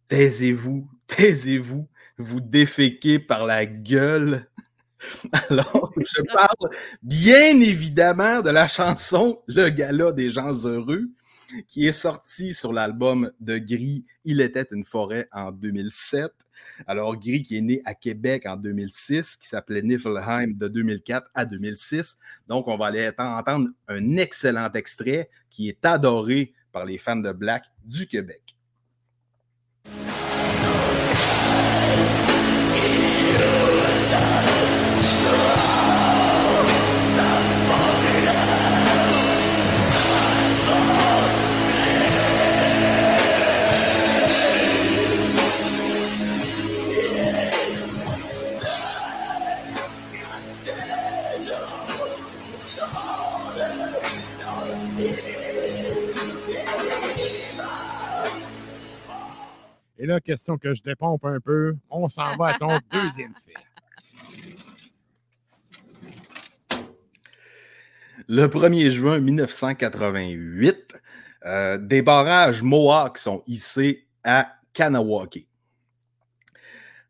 Taisez-vous, 0.08 0.86
taisez-vous, 1.06 1.88
vous 2.18 2.40
déféquez 2.40 3.18
par 3.18 3.46
la 3.46 3.64
gueule. 3.64 4.46
Alors, 5.48 5.92
je 5.96 6.22
parle 6.32 6.70
bien 7.02 7.60
évidemment 7.60 8.42
de 8.42 8.50
la 8.50 8.68
chanson 8.68 9.42
Le 9.46 9.68
Gala 9.68 10.12
des 10.12 10.30
gens 10.30 10.52
heureux, 10.64 11.08
qui 11.68 11.86
est 11.86 11.92
sortie 11.92 12.54
sur 12.54 12.72
l'album 12.72 13.30
de 13.40 13.58
Gris, 13.58 14.04
Il 14.24 14.40
était 14.40 14.66
une 14.70 14.84
forêt 14.84 15.28
en 15.32 15.52
2007. 15.52 16.32
Alors, 16.86 17.16
Gris 17.16 17.42
qui 17.42 17.58
est 17.58 17.62
né 17.62 17.82
à 17.84 17.94
Québec 17.94 18.44
en 18.46 18.56
2006, 18.56 19.36
qui 19.36 19.48
s'appelait 19.48 19.82
Niflheim 19.82 20.54
de 20.54 20.68
2004 20.68 21.30
à 21.34 21.44
2006. 21.44 22.18
Donc, 22.48 22.68
on 22.68 22.76
va 22.76 22.86
aller 22.86 23.10
entendre 23.18 23.68
un 23.88 24.16
excellent 24.16 24.70
extrait 24.72 25.28
qui 25.50 25.68
est 25.68 25.84
adoré 25.84 26.52
par 26.72 26.84
les 26.84 26.98
fans 26.98 27.16
de 27.16 27.32
Black 27.32 27.64
du 27.84 28.06
Québec. 28.06 28.56
Question 60.22 60.58
que 60.58 60.74
je 60.74 60.82
dépompe 60.82 61.24
un 61.24 61.40
peu, 61.40 61.76
on 61.90 62.08
s'en 62.08 62.36
va 62.36 62.48
à 62.48 62.58
ton 62.58 62.78
deuxième 62.92 63.34
fait. 63.46 63.54
Le 68.28 68.46
1er 68.46 68.90
juin 68.90 69.18
1988, 69.18 70.96
euh, 71.44 71.78
des 71.78 72.02
barrages 72.02 72.62
Mohawk 72.62 73.18
sont 73.18 73.42
hissés 73.46 74.06
à 74.24 74.54
Kanawake. 74.72 75.48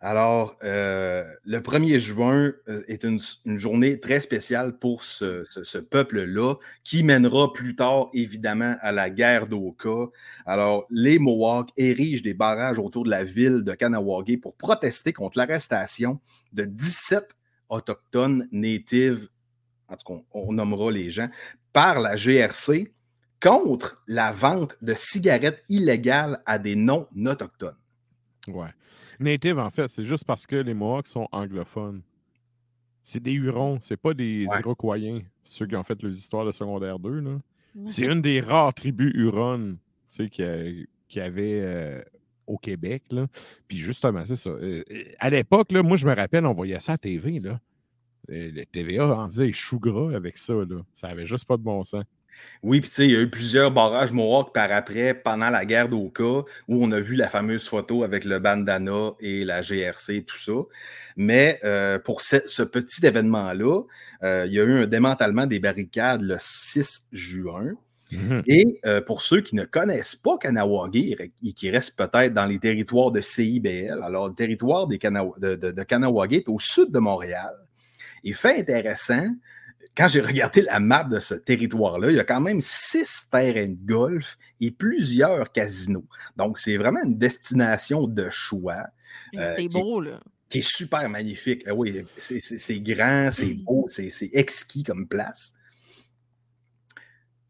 Alors, 0.05 0.57
euh, 0.65 1.25
le 1.45 1.61
1er 1.61 2.01
juin 2.01 2.53
euh, 2.69 2.83
est 2.89 3.05
une, 3.05 3.21
journée 3.57 4.01
très 4.01 4.19
spéciale 4.19 4.77
pour 4.77 5.05
ce, 5.05 5.79
peuple-là, 5.79 6.57
qui 6.83 7.05
mènera 7.05 7.53
plus 7.53 7.77
tard, 7.77 8.09
évidemment, 8.13 8.75
à 8.81 8.91
la 8.91 9.11
guerre 9.11 9.47
d'Oka. 9.47 10.11
Alors, 10.45 10.87
les 10.91 11.21
Mohawks 11.21 11.71
érigent 11.77 12.23
des 12.23 12.35
barrages 12.35 12.81
autour 12.81 13.05
de 13.05 13.11
la 13.11 13.23
ville 13.23 13.63
de 13.63 13.75
Kanawake 13.75 14.41
pour 14.41 14.57
protester 14.57 15.13
contre 15.13 15.39
l'arrestation 15.39 16.19
de 16.53 16.65
17 16.65 17.37
autochtones 17.69 18.49
natives, 18.51 19.29
en 19.87 19.95
tout 19.95 20.15
cas, 20.15 20.21
on, 20.33 20.49
on 20.49 20.53
nommera 20.53 20.91
les 20.91 21.13
gens, 21.13 21.29
par 21.73 22.01
la 22.01 22.17
GRC 22.17 22.93
contre 23.41 24.03
la 24.09 24.33
vente 24.33 24.77
de 24.83 24.95
cigarettes 24.95 25.63
illégales 25.69 26.43
à 26.45 26.59
des 26.59 26.75
non-autochtones. 26.75 27.77
Ouais. 28.49 28.71
Native, 29.23 29.59
en 29.59 29.71
fait, 29.71 29.88
c'est 29.88 30.05
juste 30.05 30.25
parce 30.25 30.47
que 30.47 30.57
les 30.57 30.75
Mohawks 30.75 31.09
sont 31.09 31.29
anglophones. 31.33 32.02
C'est 33.05 33.21
des 33.23 33.33
Hurons, 33.33 33.79
c'est 33.81 33.97
pas 33.97 34.14
des 34.14 34.47
Ouais. 34.47 34.61
Iroquois, 34.61 34.97
ceux 35.45 35.67
qui 35.67 35.75
ont 35.76 35.83
fait 35.83 36.00
les 36.02 36.17
histoires 36.17 36.45
de 36.47 36.52
secondaire 36.52 36.99
2. 36.99 37.21
Là. 37.21 37.38
Mhm. 37.75 37.88
C'est 37.88 38.05
une 38.07 38.23
des 38.23 38.41
rares 38.41 38.75
tribus 38.75 39.12
Huronnes 39.14 39.76
tu 40.09 40.25
sais, 40.25 40.29
qui, 40.29 40.43
a- 40.43 40.85
qui 41.09 41.21
avait 41.21 41.61
euh, 41.62 42.02
au 42.47 42.59
Québec. 42.59 43.02
Là. 43.11 43.26
Puis 43.67 43.79
justement, 43.79 44.25
c'est 44.25 44.37
ça. 44.37 44.50
Euh, 44.50 44.83
euh, 44.91 45.05
à 45.19 45.31
l'époque, 45.31 45.73
là, 45.73 45.83
moi, 45.83 45.97
je 45.97 46.07
me 46.07 46.14
rappelle, 46.14 46.47
on 46.47 46.55
voyait 46.55 46.79
ça 46.81 46.93
à 46.93 46.99
TV. 46.99 47.41
Là. 47.41 47.59
Le 48.29 48.64
TVA 48.64 49.07
en 49.19 49.29
faisait 49.29 49.47
des 49.47 49.52
choux 49.52 49.81
gras 49.81 50.14
avec 50.14 50.37
ça. 50.38 50.52
Là. 50.55 50.83
Ça 50.95 51.09
avait 51.09 51.26
juste 51.26 51.45
pas 51.45 51.57
de 51.57 51.62
bon 51.62 51.83
sens. 51.83 52.05
Oui, 52.62 52.81
puis 52.81 52.89
tu 52.91 52.97
sais, 52.97 53.07
il 53.07 53.12
y 53.12 53.17
a 53.17 53.21
eu 53.21 53.31
plusieurs 53.31 53.71
barrages 53.71 54.12
Mohawk 54.12 54.53
par 54.55 54.71
après, 54.71 55.15
pendant 55.15 55.51
la 55.51 55.65
guerre 55.65 55.89
d'Oka, 55.89 56.45
où 56.69 56.85
on 56.85 56.93
a 56.93 57.01
vu 57.01 57.17
la 57.17 57.29
fameuse 57.29 57.67
photo 57.67 58.05
avec 58.05 58.25
le 58.25 58.39
bandana 58.39 59.12
et 59.21 59.45
la 59.45 59.62
GRC 59.62 60.17
et 60.17 60.25
tout 60.25 60.39
ça. 60.39 60.53
Mais 61.17 61.61
euh, 61.65 61.99
pour 61.99 62.23
ce, 62.23 62.37
ce 62.47 62.62
petit 62.62 63.05
événement-là, 63.05 63.83
euh, 64.23 64.45
il 64.47 64.53
y 64.53 64.61
a 64.61 64.65
eu 64.65 64.83
un 64.83 64.87
démantèlement 64.87 65.47
des 65.47 65.59
barricades 65.59 66.23
le 66.23 66.37
6 66.39 67.07
juin. 67.12 67.73
Et 68.47 68.79
euh, 68.85 69.01
pour 69.01 69.23
ceux 69.23 69.41
qui 69.41 69.57
ne 69.57 69.65
connaissent 69.65 70.17
pas 70.17 70.37
Kanawagé 70.37 71.17
et 71.43 71.53
qui 71.55 71.71
restent 71.71 71.97
peut-être 71.97 72.35
dans 72.35 72.45
les 72.45 72.59
territoires 72.59 73.11
de 73.11 73.23
CIBL, 73.23 74.03
alors 74.03 74.29
le 74.29 74.35
territoire 74.35 74.87
des 74.87 74.99
Kana- 74.99 75.25
de, 75.39 75.55
de, 75.55 76.35
est 76.35 76.49
au 76.49 76.59
sud 76.59 76.91
de 76.91 76.99
Montréal. 76.99 77.55
Et 78.23 78.35
fait 78.35 78.61
intéressant, 78.61 79.29
quand 79.95 80.09
j'ai 80.09 80.21
regardé 80.21 80.63
la 80.63 80.81
map 80.81 81.05
de 81.05 81.21
ce 81.21 81.35
territoire-là, 81.35 82.11
il 82.11 82.17
y 82.17 82.21
a 82.21 82.25
quand 82.25 82.41
même 82.41 82.61
six 82.61 83.29
terrains 83.31 83.69
de 83.69 83.85
golf 83.85 84.39
et 84.61 84.71
plusieurs 84.71 85.53
casinos. 85.53 86.07
Donc, 86.37 86.59
c'est 86.59 86.77
vraiment 86.77 87.03
une 87.05 87.19
destination 87.19 88.07
de 88.07 88.29
choix 88.31 88.87
euh, 89.35 89.55
c'est 89.57 89.69
beau, 89.69 90.01
là. 90.01 90.21
qui 90.49 90.59
est 90.59 90.69
super 90.69 91.09
magnifique. 91.09 91.67
Euh, 91.67 91.73
oui, 91.73 92.05
c'est- 92.17 92.81
grand, 92.81 93.31
c'est 93.33 93.55
beau, 93.55 93.87
c'est 93.89 94.11
c'est 94.11 94.31
exquis 94.33 94.83
comme 94.83 95.07
place. 95.09 95.55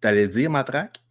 T'allais 0.00 0.26
dire, 0.28 0.50
Matraque? 0.50 1.01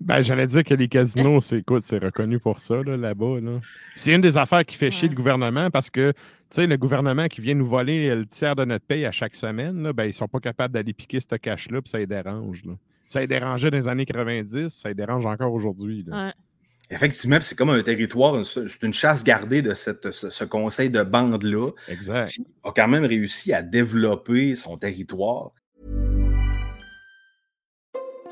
Ben, 0.00 0.22
j'allais 0.22 0.46
dire 0.46 0.64
que 0.64 0.74
les 0.74 0.88
casinos, 0.88 1.40
c'est 1.40 1.58
écoute, 1.58 1.82
c'est 1.82 1.98
reconnu 1.98 2.38
pour 2.38 2.58
ça, 2.58 2.82
là, 2.82 2.96
là-bas. 2.96 3.40
Là. 3.40 3.60
C'est 3.96 4.12
une 4.14 4.20
des 4.20 4.36
affaires 4.36 4.64
qui 4.64 4.76
fait 4.76 4.90
chier 4.90 5.08
Ouais. 5.08 5.14
le 5.14 5.16
gouvernement 5.16 5.70
parce 5.70 5.90
que, 5.90 6.12
tu 6.12 6.18
sais, 6.50 6.66
le 6.66 6.76
gouvernement 6.76 7.26
qui 7.28 7.40
vient 7.40 7.54
nous 7.54 7.66
voler 7.66 8.14
le 8.14 8.26
tiers 8.26 8.56
de 8.56 8.64
notre 8.64 8.84
paye 8.84 9.04
à 9.06 9.12
chaque 9.12 9.34
semaine, 9.34 9.82
là, 9.82 9.92
ben, 9.92 10.04
ils 10.04 10.14
sont 10.14 10.28
pas 10.28 10.40
capables 10.40 10.74
d'aller 10.74 10.92
piquer 10.92 11.20
ce 11.20 11.34
cash-là, 11.36 11.80
puis 11.82 11.90
ça 11.90 11.98
les 11.98 12.06
dérange. 12.06 12.64
Là. 12.64 12.72
Ça 13.08 13.20
les 13.20 13.26
dérangeait 13.26 13.70
dans 13.70 13.76
les 13.78 13.88
années 13.88 14.06
90, 14.06 14.68
ça 14.68 14.88
les 14.88 14.94
dérange 14.94 15.26
encore 15.26 15.52
aujourd'hui. 15.52 16.04
là. 16.06 16.26
Ouais. 16.26 16.32
Effectivement, 16.92 17.38
c'est 17.40 17.56
comme 17.56 17.70
un 17.70 17.82
territoire, 17.84 18.44
c'est 18.44 18.82
une 18.82 18.92
chasse 18.92 19.22
gardée 19.22 19.62
de 19.62 19.74
cette, 19.74 20.10
ce, 20.10 20.28
ce 20.28 20.42
conseil 20.44 20.90
de 20.90 21.04
bande-là, 21.04 21.70
Exact. 21.88 22.30
qui 22.30 22.44
a 22.64 22.72
quand 22.72 22.88
même 22.88 23.04
réussi 23.04 23.52
à 23.52 23.62
développer 23.62 24.56
son 24.56 24.76
territoire. 24.76 25.52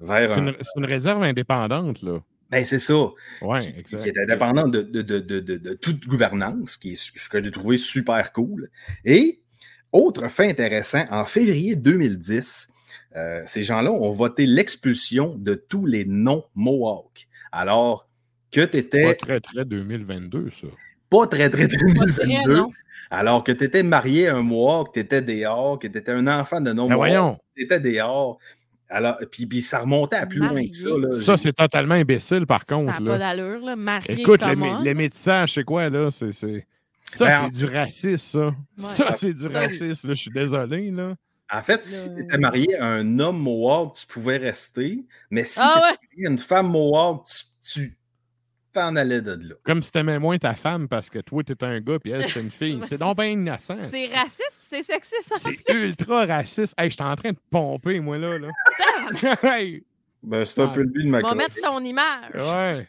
Vers 0.00 0.28
C'est 0.28 0.40
un- 0.40 0.46
une, 0.48 0.56
c'est 0.60 0.78
une 0.80 0.84
réserve 0.86 1.22
indépendante, 1.22 2.02
là. 2.02 2.18
Ben, 2.50 2.64
c'est 2.64 2.78
ça. 2.78 2.94
Oui, 3.42 3.60
qui, 3.60 3.78
exact. 3.80 4.02
qui 4.02 4.08
est 4.10 4.18
indépendant 4.18 4.68
de, 4.68 4.80
de, 4.82 5.02
de, 5.02 5.18
de, 5.18 5.40
de- 5.40 5.56
de 5.56 5.74
toute 5.74 6.06
gouvernance, 6.06 6.76
qui 6.76 6.92
est 6.92 6.94
ce 6.94 7.28
que 7.28 7.42
j'ai 7.42 7.50
trouvé 7.50 7.76
super 7.76 8.32
cool. 8.32 8.70
Et 9.04 9.40
autre 9.90 10.28
fait 10.28 10.48
intéressant, 10.50 11.04
en 11.10 11.24
février 11.24 11.74
2010, 11.74 12.68
euh, 13.16 13.42
ces 13.46 13.64
gens-là 13.64 13.90
ont 13.90 14.12
voté 14.12 14.46
l'expulsion 14.46 15.34
de 15.36 15.54
tous 15.54 15.86
les 15.86 16.04
non-Mohawks. 16.04 17.26
Alors 17.50 18.08
que 18.52 18.60
tu 18.60 18.68
Pas 18.70 18.78
étais 18.78 19.14
très, 19.16 19.40
très 19.40 19.64
2022, 19.64 20.50
ça. 20.50 20.66
pas 21.10 21.26
très, 21.26 21.50
très 21.50 21.66
Pas 21.66 21.74
très, 21.76 22.26
2022, 22.26 22.56
non. 22.56 22.70
alors 23.10 23.42
que 23.42 23.52
tu 23.52 23.64
étais 23.64 23.82
marié 23.82 24.28
à 24.28 24.36
un 24.36 24.42
Mohawk, 24.42 24.92
tu 24.94 25.00
étais 25.00 25.22
dehors, 25.22 25.78
que 25.78 25.88
tu 25.88 25.98
étais 25.98 26.12
un 26.12 26.26
enfant 26.28 26.60
de 26.60 26.66
Ben 26.66 26.74
non-Mohawk, 26.74 26.96
voyons, 26.96 27.38
tu 27.56 27.64
étais 27.64 27.80
dehors. 27.80 28.38
Alors, 28.88 29.16
puis, 29.30 29.46
puis 29.46 29.60
ça 29.62 29.80
remontait 29.80 30.16
à 30.16 30.26
plus 30.26 30.38
loin 30.38 30.64
que 30.66 30.74
ça. 30.74 30.88
Là. 30.88 31.14
ça, 31.14 31.36
c'est 31.36 31.52
totalement 31.52 31.94
imbécile, 31.96 32.46
par 32.46 32.60
Ça 32.60 32.74
contre. 32.74 32.92
n'a 32.92 33.00
là. 33.00 33.10
pas 33.12 33.18
d'allure, 33.18 33.64
là. 33.64 33.76
Marié 33.76 34.20
Écoute, 34.20 34.40
le, 34.42 34.46
comme 34.48 34.60
mé- 34.62 34.76
on. 34.78 34.82
le 34.82 34.94
métissage, 34.94 35.54
c'est 35.54 35.64
quoi, 35.64 35.90
là? 35.90 36.10
C'est, 36.10 36.32
c'est- 36.32 36.66
Ça, 37.10 37.24
Ben, 37.26 37.30
c'est 37.30 37.42
en- 37.42 37.48
du 37.48 37.64
racisme, 37.74 38.54
ça. 38.76 39.06
Ça, 39.06 39.12
c'est 39.12 39.32
du 39.32 39.42
Ça, 39.42 39.48
racisme, 39.48 40.08
là. 40.08 40.14
Je 40.14 40.20
suis 40.20 40.30
désolé, 40.30 40.90
là. 40.90 41.14
En 41.52 41.62
fait, 41.62 41.84
si 41.84 42.12
tu 42.14 42.22
étais 42.24 42.38
marié 42.38 42.76
à 42.76 42.86
un 42.86 43.18
homme 43.20 43.38
Mohawk, 43.38 43.94
tu 43.94 44.06
pouvais 44.06 44.36
rester. 44.36 45.04
Mais 45.30 45.44
si 45.44 45.60
Ah 45.62 45.74
tu 45.74 45.78
ouais? 45.80 45.96
marié 46.16 46.26
à 46.26 46.30
une 46.30 46.38
femme 46.38 46.68
Mohawk, 46.68 47.24
tu- 47.26 47.72
tu 47.72 47.96
t'en 48.80 48.94
allais 48.96 49.20
de 49.22 49.32
là. 49.48 49.54
Comme 49.64 49.82
si 49.82 49.90
t'aimais 49.92 50.18
moins 50.18 50.38
ta 50.38 50.54
femme 50.54 50.88
parce 50.88 51.10
que 51.10 51.18
toi, 51.18 51.42
t'es 51.42 51.62
un 51.64 51.80
gars 51.80 51.98
puis 51.98 52.12
elle, 52.12 52.28
c'est 52.30 52.40
une 52.40 52.50
fille. 52.60 52.80
C'est 52.86 52.98
donc 52.98 53.16
bien 53.16 53.26
innocent. 53.26 53.76
C'est 53.90 54.06
raciste, 54.06 54.60
c'est 54.70 54.82
sexiste. 54.82 55.32
C'est 55.38 55.52
plus. 55.64 55.84
ultra 55.88 56.26
raciste. 56.26 56.74
Hey, 56.78 56.90
je 56.90 56.94
suis 56.94 57.02
en 57.04 57.14
train 57.16 57.32
de 57.32 57.38
pomper, 57.50 58.00
moi, 58.00 58.18
là. 58.18 58.38
là. 58.38 58.48
hey, 59.42 59.84
Ben, 60.22 60.44
c'est 60.44 60.60
un 60.60 60.64
Ah. 60.66 60.72
peu 60.74 60.80
le 60.82 60.88
but 60.88 61.04
de 61.04 61.08
ma 61.08 61.18
On 61.20 61.28
va 61.28 61.34
mettre 61.34 61.56
ton 61.62 61.80
image. 61.80 62.34
ouais. 62.34 62.88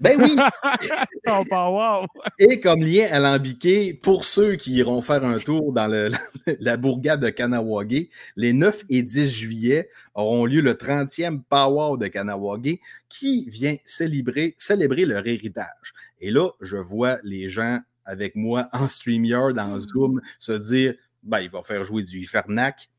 Ben 0.00 0.20
oui! 0.20 0.36
Power. 1.50 2.06
Et 2.38 2.60
comme 2.60 2.80
lien 2.80 3.06
alambiqué, 3.10 3.94
pour 3.94 4.24
ceux 4.24 4.56
qui 4.56 4.72
iront 4.74 5.02
faire 5.02 5.24
un 5.24 5.38
tour 5.38 5.72
dans 5.72 5.86
le- 5.86 6.10
la 6.60 6.76
bourgade 6.76 7.20
de 7.20 7.28
Kanawagé, 7.30 8.10
les 8.36 8.52
9 8.52 8.84
et 8.88 9.02
10 9.02 9.32
juillet 9.32 9.88
auront 10.14 10.44
lieu 10.46 10.60
le 10.60 10.74
30e 10.74 11.42
Powwow 11.48 11.96
de 11.96 12.06
Kanawagé 12.08 12.80
qui 13.08 13.48
vient 13.48 13.76
célébrer, 13.84 14.54
célébrer 14.58 15.04
leur 15.04 15.26
héritage. 15.26 15.94
Et 16.20 16.30
là, 16.30 16.50
je 16.60 16.76
vois 16.76 17.18
les 17.22 17.48
gens 17.48 17.78
avec 18.04 18.34
moi 18.36 18.68
en 18.72 18.88
StreamYard, 18.88 19.58
en 19.58 19.78
Zoom, 19.78 20.20
se 20.38 20.52
dire 20.52 20.94
ben, 21.22 21.40
il 21.40 21.50
va 21.50 21.62
faire 21.62 21.84
jouer 21.84 22.02
du 22.02 22.18
Ifernac. 22.20 22.90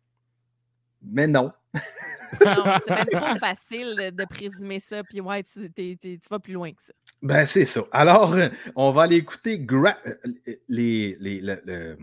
Mais 1.03 1.27
non. 1.27 1.51
Non, 2.45 2.63
c'est 2.87 2.93
même 2.95 3.05
trop 3.11 3.35
facile 3.39 4.13
de- 4.15 4.25
présumer 4.25 4.79
ça. 4.79 5.03
Puis 5.03 5.19
ouais, 5.21 5.43
tu, 5.43 5.69
t'es- 5.71 5.97
t'es- 6.01 6.19
tu 6.21 6.29
vas 6.29 6.39
plus 6.39 6.53
loin 6.53 6.71
que 6.71 6.81
ça. 6.85 6.93
Ben, 7.21 7.45
c'est 7.45 7.65
ça. 7.65 7.81
Alors, 7.91 8.33
euh, 8.33 8.47
on 8.75 8.91
va 8.91 9.03
aller 9.03 9.17
écouter 9.17 9.57
gra- 9.59 9.97
euh, 10.07 10.15
les, 10.69 11.17
les, 11.19 11.41
le- 11.41 11.61
le- 11.65 11.97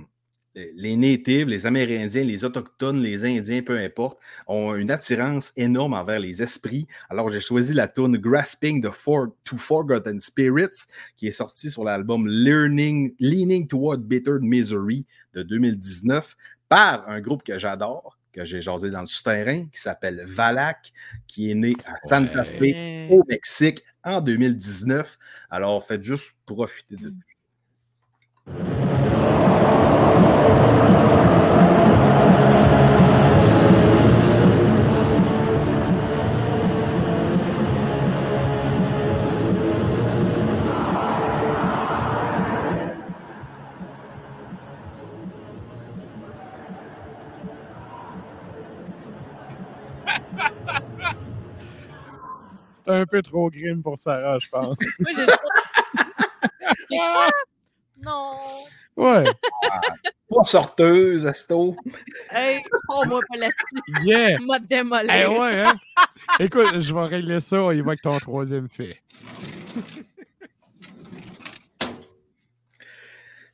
les 0.75 0.97
natives, 0.97 1.47
les 1.49 1.67
Amérindiens, 1.67 2.25
les 2.25 2.45
Autochtones, 2.45 3.01
les 3.01 3.25
Indiens, 3.25 3.63
peu 3.63 3.79
importe, 3.79 4.19
ont 4.49 4.75
une 4.75 4.91
attirance 4.91 5.53
énorme 5.57 5.93
envers 5.95 6.19
les 6.19 6.43
esprits. 6.43 6.89
Alors, 7.09 7.31
j'ai 7.31 7.39
choisi 7.39 7.75
la 7.75 7.87
tune 7.87 8.17
Grasping 8.17 8.83
the 8.83 8.91
For- 8.91 9.29
to 9.45 9.57
Forgotten 9.57 10.19
Spirits, 10.19 10.87
qui 11.17 11.29
est 11.29 11.33
sortie 11.33 11.71
sur 11.71 11.85
l'album 11.85 12.27
Learning, 12.27 13.15
Leaning 13.21 13.69
Toward 13.69 14.01
Bitter 14.03 14.39
Misery 14.41 15.07
de 15.33 15.43
2019 15.43 16.35
par 16.69 17.09
un 17.09 17.21
groupe 17.21 17.45
que 17.45 17.57
j'adore, 17.59 18.19
que 18.33 18.45
j'ai 18.45 18.61
jasé 18.61 18.91
dans 18.91 19.01
le 19.01 19.07
souterrain, 19.07 19.67
qui 19.73 19.81
s'appelle 19.81 20.25
Valak, 20.27 20.93
qui 21.27 21.51
est 21.51 21.55
né 21.55 21.75
à 21.85 21.95
Santa 22.07 22.45
Fe, 22.45 23.11
au 23.11 23.25
Mexique 23.29 23.83
en 24.05 24.21
2019. 24.21 25.19
Alors, 25.51 25.85
faites 25.85 26.03
juste 26.03 26.37
profiter 26.47 26.97
de 26.97 27.13
C'est 52.85 52.93
un 52.93 53.07
peu 53.07 53.23
trop 53.23 53.51
grim 53.51 53.83
pour 53.83 53.99
Sarah, 53.99 54.39
je 54.39 54.49
pense. 54.49 54.77
Moi, 55.01 55.11
j'ai 55.17 55.27
Non. 58.05 58.37
Ouais. 58.97 59.25
Pas 60.29 60.45
sorteuse, 60.45 61.27
Asto. 61.27 61.77
Hey, 62.31 62.63
oh, 62.89 63.03
moi, 63.07 63.21
pas 63.29 63.39
là-dessus. 63.39 64.05
Yeah. 64.05 64.39
M'a 64.41 64.59
démolé. 64.59 65.09
Eh 65.09 65.27
ouais, 65.27 65.63
hein? 65.63 65.75
Écoute, 66.39 66.81
je 66.81 66.95
vais 66.95 67.05
régler 67.05 67.41
ça. 67.41 67.63
On 67.63 67.73
y 67.73 67.81
va 67.81 67.89
avec 67.89 68.03
ton 68.03 68.19
troisième 68.19 68.69
fait. 68.69 69.01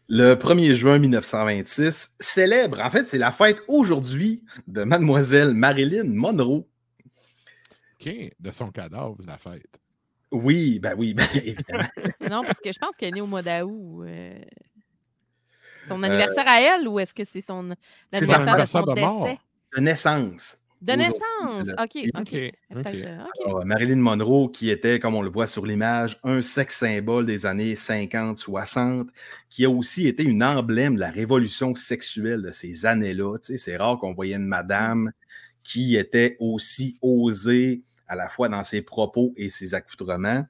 Le 0.09 0.35
1er 0.35 0.75
juin 0.75 0.99
1926 0.99 2.17
célèbre, 2.21 2.81
en 2.81 2.91
fait, 2.91 3.09
c'est 3.09 3.19
la 3.19 3.33
fête 3.33 3.63
aujourd'hui 3.69 4.45
de 4.67 4.85
mademoiselle 4.85 5.55
Marilyn 5.55 6.05
Monroe. 6.05 6.67
De 8.41 8.51
son 8.51 8.71
cadavre, 8.71 9.17
la 9.27 9.39
fête. 9.39 9.79
Oui, 10.31 10.79
ben 10.81 10.95
oui, 10.99 11.15
ben 11.15 11.25
évidemment. 11.35 11.85
Non, 12.21 12.43
parce 12.45 12.59
que 12.61 12.73
je 12.73 12.79
pense 12.79 12.97
qu'elle 12.97 13.11
est 13.11 13.13
née 13.13 13.21
au 13.21 13.27
mois 13.27 13.43
d'août. 13.43 14.03
euh, 14.07 14.39
Son 15.87 16.03
anniversaire 16.03 16.45
à 16.49 16.61
elle 16.61 16.89
ou 16.89 16.99
est-ce 16.99 17.15
que 17.15 17.25
c'est 17.25 17.43
son 17.43 17.71
Euh, 17.71 17.75
C'est 18.13 18.27
l'anniversaire 18.27 18.57
de 18.59 18.67
son 18.67 18.83
de 18.95 19.01
mort. 19.01 19.25
décès? 19.25 19.39
De 19.77 19.81
naissance. 19.81 20.59
De 20.81 20.93
naissance? 20.93 21.69
OK, 21.79 21.97
OK. 21.97 22.21
OK, 22.21 22.31
Peut-être, 22.31 22.89
OK. 22.89 22.95
euh. 22.95 23.25
Alors, 23.47 23.65
Marilyn 23.65 23.97
Monroe, 23.97 24.51
qui 24.51 24.71
était, 24.71 24.99
comme 24.99 25.15
on 25.15 25.23
le 25.23 25.31
voit 25.31 25.47
sur 25.47 25.65
l'image, 25.65 26.19
un 26.25 26.43
sexe 26.43 26.79
symbole 26.81 27.25
des 27.27 27.47
années 27.47 27.75
50-60, 27.75 29.09
qui 29.49 29.65
a 29.65 29.71
aussi 29.71 30.07
été 30.09 30.25
une 30.25 30.43
emblème 30.45 30.97
de 30.97 31.01
la 31.01 31.11
révolution 31.11 31.75
sexuelle 31.75 32.43
de 32.43 32.51
ces 32.51 32.87
années-là. 32.87 33.39
Tu 33.39 33.53
sais, 33.53 33.57
c'est 33.59 33.77
rare 33.77 33.99
qu'on 33.99 34.13
voyait 34.15 34.37
une 34.37 34.47
madame 34.47 35.11
qui 35.63 35.97
était 35.97 36.37
aussi 36.39 36.99
osée 37.01 37.83
à 38.09 38.17
la 38.17 38.29
fois 38.29 38.49
dans 38.49 38.63
ses 38.63 38.83
propos 38.83 39.33
et 39.37 39.51
ses 39.51 39.75
accoutrements. 39.75 40.45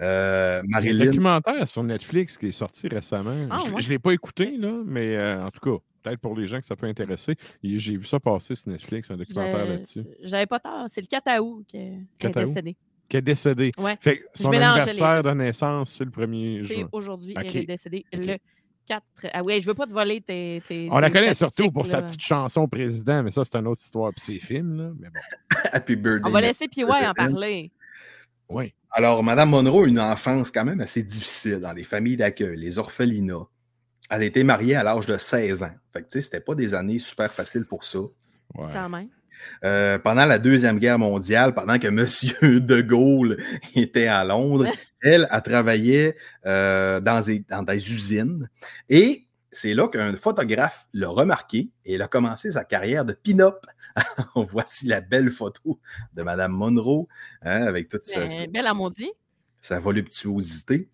Euh, 0.00 0.62
Il 0.64 0.70
y 0.70 0.74
a 0.74 0.76
un 0.76 0.80
Marilyn, 0.80 1.04
documentaire 1.06 1.68
sur 1.68 1.82
Netflix 1.82 2.38
qui 2.38 2.46
est 2.46 2.52
sorti 2.52 2.88
récemment. 2.88 3.48
Ah, 3.50 3.58
je 3.64 3.68
ne 3.70 3.74
ouais? 3.74 3.82
l'ai 3.82 3.98
pas 3.98 4.12
écouté, 4.12 4.56
là, 4.56 4.82
mais 4.86 5.14
euh, 5.16 5.44
en 5.44 5.50
tout 5.50 5.60
cas, 5.60 5.82
peut-être 6.02 6.20
pour 6.20 6.34
les 6.36 6.46
gens 6.46 6.58
que 6.58 6.64
ça 6.66 6.74
peut 6.76 6.86
intéresser. 6.86 7.34
J'ai 7.62 7.96
vu 7.96 8.06
ça 8.06 8.18
passer 8.18 8.54
sur 8.54 8.70
Netflix, 8.70 9.10
un 9.10 9.16
documentaire 9.16 9.66
Je- 9.66 9.70
là-dessus. 9.72 10.04
J'avais 10.22 10.46
pas 10.46 10.58
tort. 10.60 10.86
C'est 10.88 11.02
le 11.02 11.06
4 11.06 11.38
août 11.40 11.66
qu'elle 11.68 11.80
est 11.82 12.06
4 12.18 12.40
août? 12.42 12.46
décédée. 12.46 12.76
Qui 13.10 13.16
est 13.16 13.22
décédé. 13.22 13.70
Ouais. 13.78 13.96
Fait 14.00 14.18
que 14.18 14.24
Je 14.34 14.42
son 14.42 14.50
les 14.50 14.58
anniversaire 14.58 15.22
de 15.22 15.30
naissance, 15.32 15.94
c'est 15.96 16.04
le 16.04 16.10
1er 16.10 16.66
C'est 16.66 16.74
juin. 16.76 16.88
aujourd'hui. 16.92 17.34
OK. 17.36 17.42
Elle 17.44 17.56
est 17.58 17.66
décédée 17.66 18.04
OK. 18.14 18.20
le 18.20 18.38
4. 18.88 19.02
Ah 19.32 19.42
oui, 19.44 19.60
je 19.60 19.66
veux 19.66 19.74
pas 19.74 19.86
te 19.86 19.92
voler 19.92 20.20
tes. 20.20 20.62
tes 20.66 20.88
On 20.90 20.98
la 20.98 21.10
connaît 21.10 21.34
surtout 21.34 21.70
pour 21.70 21.86
sa 21.86 22.02
petite 22.02 22.22
chanson 22.22 22.66
président, 22.66 23.22
mais 23.22 23.30
ça, 23.30 23.44
c'est 23.44 23.56
une 23.56 23.66
autre 23.66 23.80
histoire. 23.80 24.12
Puis 24.12 24.24
ses 24.24 24.38
films, 24.38 24.76
là. 24.76 24.90
Mais 24.98 25.08
bon. 25.08 25.20
Happy 25.72 25.94
Birthday. 25.94 26.28
On 26.28 26.32
va 26.32 26.40
laisser 26.40 26.68
PY 26.68 26.84
en 26.84 27.14
parler. 27.14 27.70
Oui. 28.48 28.72
Alors, 28.90 29.22
Madame 29.22 29.50
Monroe 29.50 29.84
a 29.84 29.88
une 29.88 30.00
enfance 30.00 30.50
quand 30.50 30.64
même 30.64 30.80
assez 30.80 31.02
difficile 31.02 31.60
dans 31.60 31.72
les 31.72 31.84
familles 31.84 32.16
d'accueil, 32.16 32.56
les 32.56 32.78
orphelinats. 32.78 33.46
Elle 34.10 34.22
a 34.22 34.24
été 34.24 34.42
mariée 34.42 34.74
à 34.74 34.82
l'âge 34.82 35.04
de 35.04 35.18
16 35.18 35.62
ans. 35.62 35.74
Fait 35.92 36.00
que, 36.00 36.06
tu 36.06 36.12
sais, 36.12 36.22
c'était 36.22 36.40
pas 36.40 36.54
des 36.54 36.74
années 36.74 36.98
super 36.98 37.32
faciles 37.32 37.66
pour 37.66 37.84
ça. 37.84 37.98
Ouais. 38.54 38.72
Quand 38.72 38.88
même. 38.88 39.08
Euh, 39.64 39.98
pendant 39.98 40.24
la 40.24 40.38
Deuxième 40.38 40.78
Guerre 40.78 40.98
mondiale, 40.98 41.54
pendant 41.54 41.78
que 41.78 41.86
M. 42.46 42.60
De 42.60 42.80
Gaulle 42.80 43.36
était 43.74 44.06
à 44.06 44.24
Londres, 44.24 44.66
elle 45.02 45.26
a 45.30 45.40
travaillé 45.40 46.14
euh, 46.46 47.00
dans, 47.00 47.20
des, 47.20 47.40
dans 47.48 47.62
des 47.62 47.76
usines. 47.92 48.48
Et 48.88 49.26
c'est 49.50 49.74
là 49.74 49.88
qu'un 49.88 50.14
photographe 50.16 50.86
l'a 50.92 51.08
remarqué 51.08 51.70
et 51.84 51.94
il 51.94 52.02
a 52.02 52.08
commencé 52.08 52.50
sa 52.50 52.64
carrière 52.64 53.04
de 53.04 53.12
pin-up. 53.12 53.64
Voici 54.50 54.86
la 54.86 55.00
belle 55.00 55.30
photo 55.30 55.80
de 56.14 56.22
Madame 56.22 56.52
Monroe 56.52 57.06
hein, 57.42 57.62
avec 57.62 57.88
toute 57.88 58.04
sa, 58.04 58.26
Ben, 58.26 58.50
belle 58.50 58.70
sa 59.60 59.80
voluptuosité. 59.80 60.88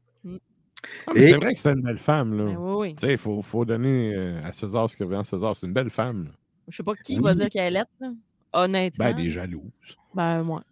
Ah, 1.06 1.12
mais 1.14 1.20
Et- 1.20 1.30
C'est 1.30 1.36
vrai 1.36 1.54
que 1.54 1.60
c'est 1.60 1.72
une 1.72 1.82
belle 1.82 1.98
femme, 1.98 2.36
là. 2.36 2.44
Ben 2.44 2.56
oui, 2.58 2.74
oui. 2.76 2.94
Tu 2.94 3.06
sais, 3.06 3.12
il 3.12 3.18
faut, 3.18 3.40
faut 3.42 3.64
donner 3.64 4.14
euh, 4.14 4.40
à 4.44 4.52
César 4.52 4.88
ce 4.88 4.96
que 4.96 5.04
vient 5.04 5.24
César. 5.24 5.56
C'est 5.56 5.66
une 5.66 5.72
belle 5.72 5.90
femme. 5.90 6.24
là. 6.24 6.30
Je 6.68 6.76
sais 6.76 6.82
pas 6.82 6.94
qui 6.94 7.16
Oui. 7.16 7.22
va 7.22 7.34
dire 7.34 7.48
qu'elle 7.48 7.74
est 7.76 7.84
là. 8.00 8.10
Honnêtement. 8.52 9.04
Ben, 9.06 9.16
des 9.16 9.30
jalouses. 9.30 9.96
Ben, 10.14 10.42
moi. 10.42 10.62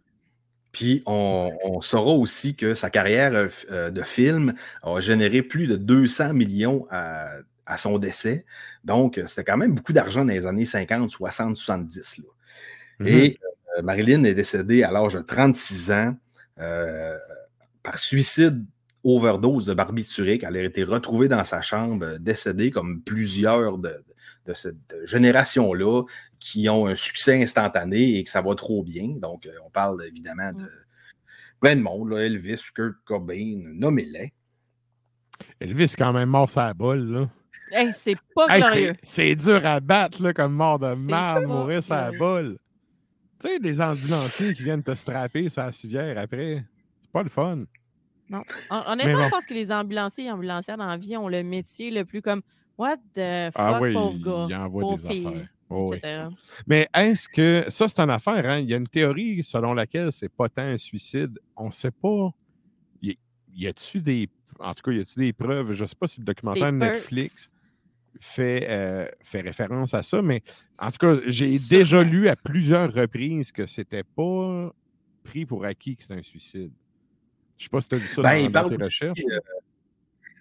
Puis 0.72 1.02
on, 1.06 1.50
on 1.64 1.80
saura 1.80 2.12
aussi 2.12 2.56
que 2.56 2.74
sa 2.74 2.90
carrière 2.90 3.34
euh, 3.34 3.48
euh, 3.70 3.90
de 3.90 4.02
film 4.02 4.54
a 4.82 4.98
généré 5.00 5.42
plus 5.42 5.66
de 5.66 5.76
200 5.76 6.32
millions 6.32 6.86
à, 6.90 7.36
à 7.66 7.76
son 7.76 7.98
décès. 7.98 8.44
Donc, 8.84 9.18
euh, 9.18 9.26
c'était 9.26 9.44
quand 9.44 9.56
même 9.56 9.74
beaucoup 9.74 9.92
d'argent 9.92 10.24
dans 10.24 10.32
les 10.32 10.46
années 10.46 10.64
50, 10.64 11.10
60, 11.10 11.56
70. 11.56 12.18
Là. 12.18 12.24
Mhm. 13.00 13.06
Et 13.06 13.38
euh, 13.78 13.82
Marilyn 13.82 14.24
est 14.24 14.34
décédée 14.34 14.82
à 14.82 14.90
l'âge 14.90 15.14
de 15.14 15.20
36 15.20 15.90
ans 15.92 16.16
euh, 16.58 17.18
par 17.82 17.98
suicide 17.98 18.64
overdose 19.04 19.66
de 19.66 19.74
barbiturique. 19.74 20.44
Elle 20.44 20.56
a 20.56 20.62
été 20.62 20.84
retrouvée 20.84 21.28
dans 21.28 21.44
sa 21.44 21.60
chambre 21.62 22.18
décédée 22.18 22.70
comme 22.70 23.00
plusieurs 23.02 23.78
de, 23.78 24.04
de 24.46 24.54
cette 24.54 24.76
génération-là 25.04 26.02
qui 26.40 26.68
ont 26.68 26.86
un 26.86 26.94
succès 26.94 27.42
instantané 27.42 28.16
et 28.18 28.24
que 28.24 28.30
ça 28.30 28.40
va 28.40 28.54
trop 28.54 28.82
bien. 28.82 29.08
Donc, 29.18 29.46
euh, 29.46 29.52
on 29.64 29.70
parle 29.70 30.04
évidemment 30.04 30.52
de 30.52 30.68
plein 31.60 31.76
de 31.76 31.80
monde, 31.80 32.10
là, 32.10 32.18
Elvis, 32.24 32.60
Kurt 32.74 32.96
Cobain, 33.04 33.60
nommez-les. 33.74 34.32
Elvis 35.60 35.94
quand 35.96 36.12
même 36.12 36.28
mort 36.28 36.50
sa 36.50 36.74
bolle, 36.74 37.04
là. 37.12 37.30
Hey, 37.70 37.92
c'est 37.98 38.16
pas 38.34 38.46
Hey, 38.48 38.60
glorieux. 38.62 38.94
c'est 39.02 39.34
dur 39.34 39.64
à 39.64 39.80
battre, 39.80 40.22
là, 40.22 40.32
comme 40.34 40.52
mort 40.54 40.78
de 40.78 41.08
pas 41.08 41.40
mourir 41.40 41.82
sa 41.82 42.10
bolle. 42.12 42.58
Tu 43.40 43.48
sais, 43.48 43.58
des 43.58 43.80
ambulanciers 43.80 44.54
qui 44.54 44.62
viennent 44.62 44.82
te 44.82 44.94
strapper 44.94 45.48
sur 45.48 45.62
la 45.62 45.72
civière 45.72 46.18
après. 46.18 46.64
C'est 47.00 47.10
pas 47.10 47.22
le 47.22 47.28
fun. 47.30 47.64
Non. 48.30 48.42
Hon- 48.70 48.82
Honnêtement, 48.92 49.18
bon. 49.18 49.24
je 49.24 49.30
pense 49.30 49.46
que 49.46 49.54
les 49.54 49.72
ambulanciers 49.72 50.26
et 50.26 50.30
ambulancières 50.30 50.76
dans 50.76 50.86
la 50.86 50.96
vie 50.96 51.16
ont 51.16 51.28
le 51.28 51.42
métier 51.42 51.90
le 51.90 52.04
plus 52.04 52.22
comme 52.22 52.42
What 52.78 52.96
the 53.14 53.50
fuck, 53.52 53.54
Ah 53.54 53.78
oui, 53.80 53.92
pauvre 53.92 54.14
il- 54.16 54.22
gars. 54.24 54.46
il 54.48 54.54
envoie 54.56 54.80
pauvre 54.82 55.08
des 55.08 55.14
fille, 55.14 55.26
affaires. 55.26 55.48
Oh 55.70 55.86
oui. 55.90 55.98
Mais 56.66 56.88
est-ce 56.94 57.28
que. 57.28 57.64
Ça, 57.70 57.88
c'est 57.88 58.00
une 58.00 58.10
affaire, 58.10 58.44
hein? 58.46 58.58
Il 58.58 58.68
y 58.68 58.74
a 58.74 58.76
une 58.76 58.86
théorie 58.86 59.42
selon 59.42 59.72
laquelle 59.74 60.12
c'est 60.12 60.28
pas 60.28 60.48
tant 60.48 60.62
un 60.62 60.76
suicide. 60.78 61.38
On 61.56 61.70
sait 61.70 61.90
pas. 61.90 62.30
Y, 63.00 63.16
y 63.54 63.66
a-tu 63.66 64.00
des. 64.00 64.28
En 64.58 64.74
tout 64.74 64.82
cas, 64.82 64.92
y 64.92 65.00
a-tu 65.00 65.18
des 65.18 65.32
preuves? 65.32 65.72
Je 65.72 65.84
sais 65.86 65.96
pas 65.98 66.06
si 66.06 66.20
le 66.20 66.24
documentaire 66.26 66.72
de. 66.72 66.76
Netflix 66.76 67.50
fait, 68.20 68.66
euh, 68.68 69.06
fait 69.22 69.40
référence 69.40 69.94
à 69.94 70.02
ça, 70.02 70.20
mais 70.20 70.42
en 70.78 70.90
tout 70.90 70.98
cas, 70.98 71.16
j'ai 71.26 71.58
déjà 71.58 72.02
lu 72.04 72.28
à 72.28 72.36
plusieurs 72.36 72.92
reprises 72.92 73.50
que 73.50 73.66
c'était 73.66 74.04
pas 74.04 74.70
pris 75.24 75.46
pour 75.46 75.64
acquis 75.64 75.96
que 75.96 76.02
c'était 76.02 76.14
un 76.18 76.22
suicide. 76.22 76.70
Je 77.56 77.64
sais 77.64 77.70
pas 77.70 77.80
si 77.80 77.88
tu 77.88 77.94
as 77.94 77.98
vu 77.98 78.08
ça 78.08 78.22
Ben, 78.22 78.48
dans, 78.50 78.68
tes 78.68 78.74
aussi, 78.76 78.84
recherches. 79.06 79.20
euh, 79.30 79.38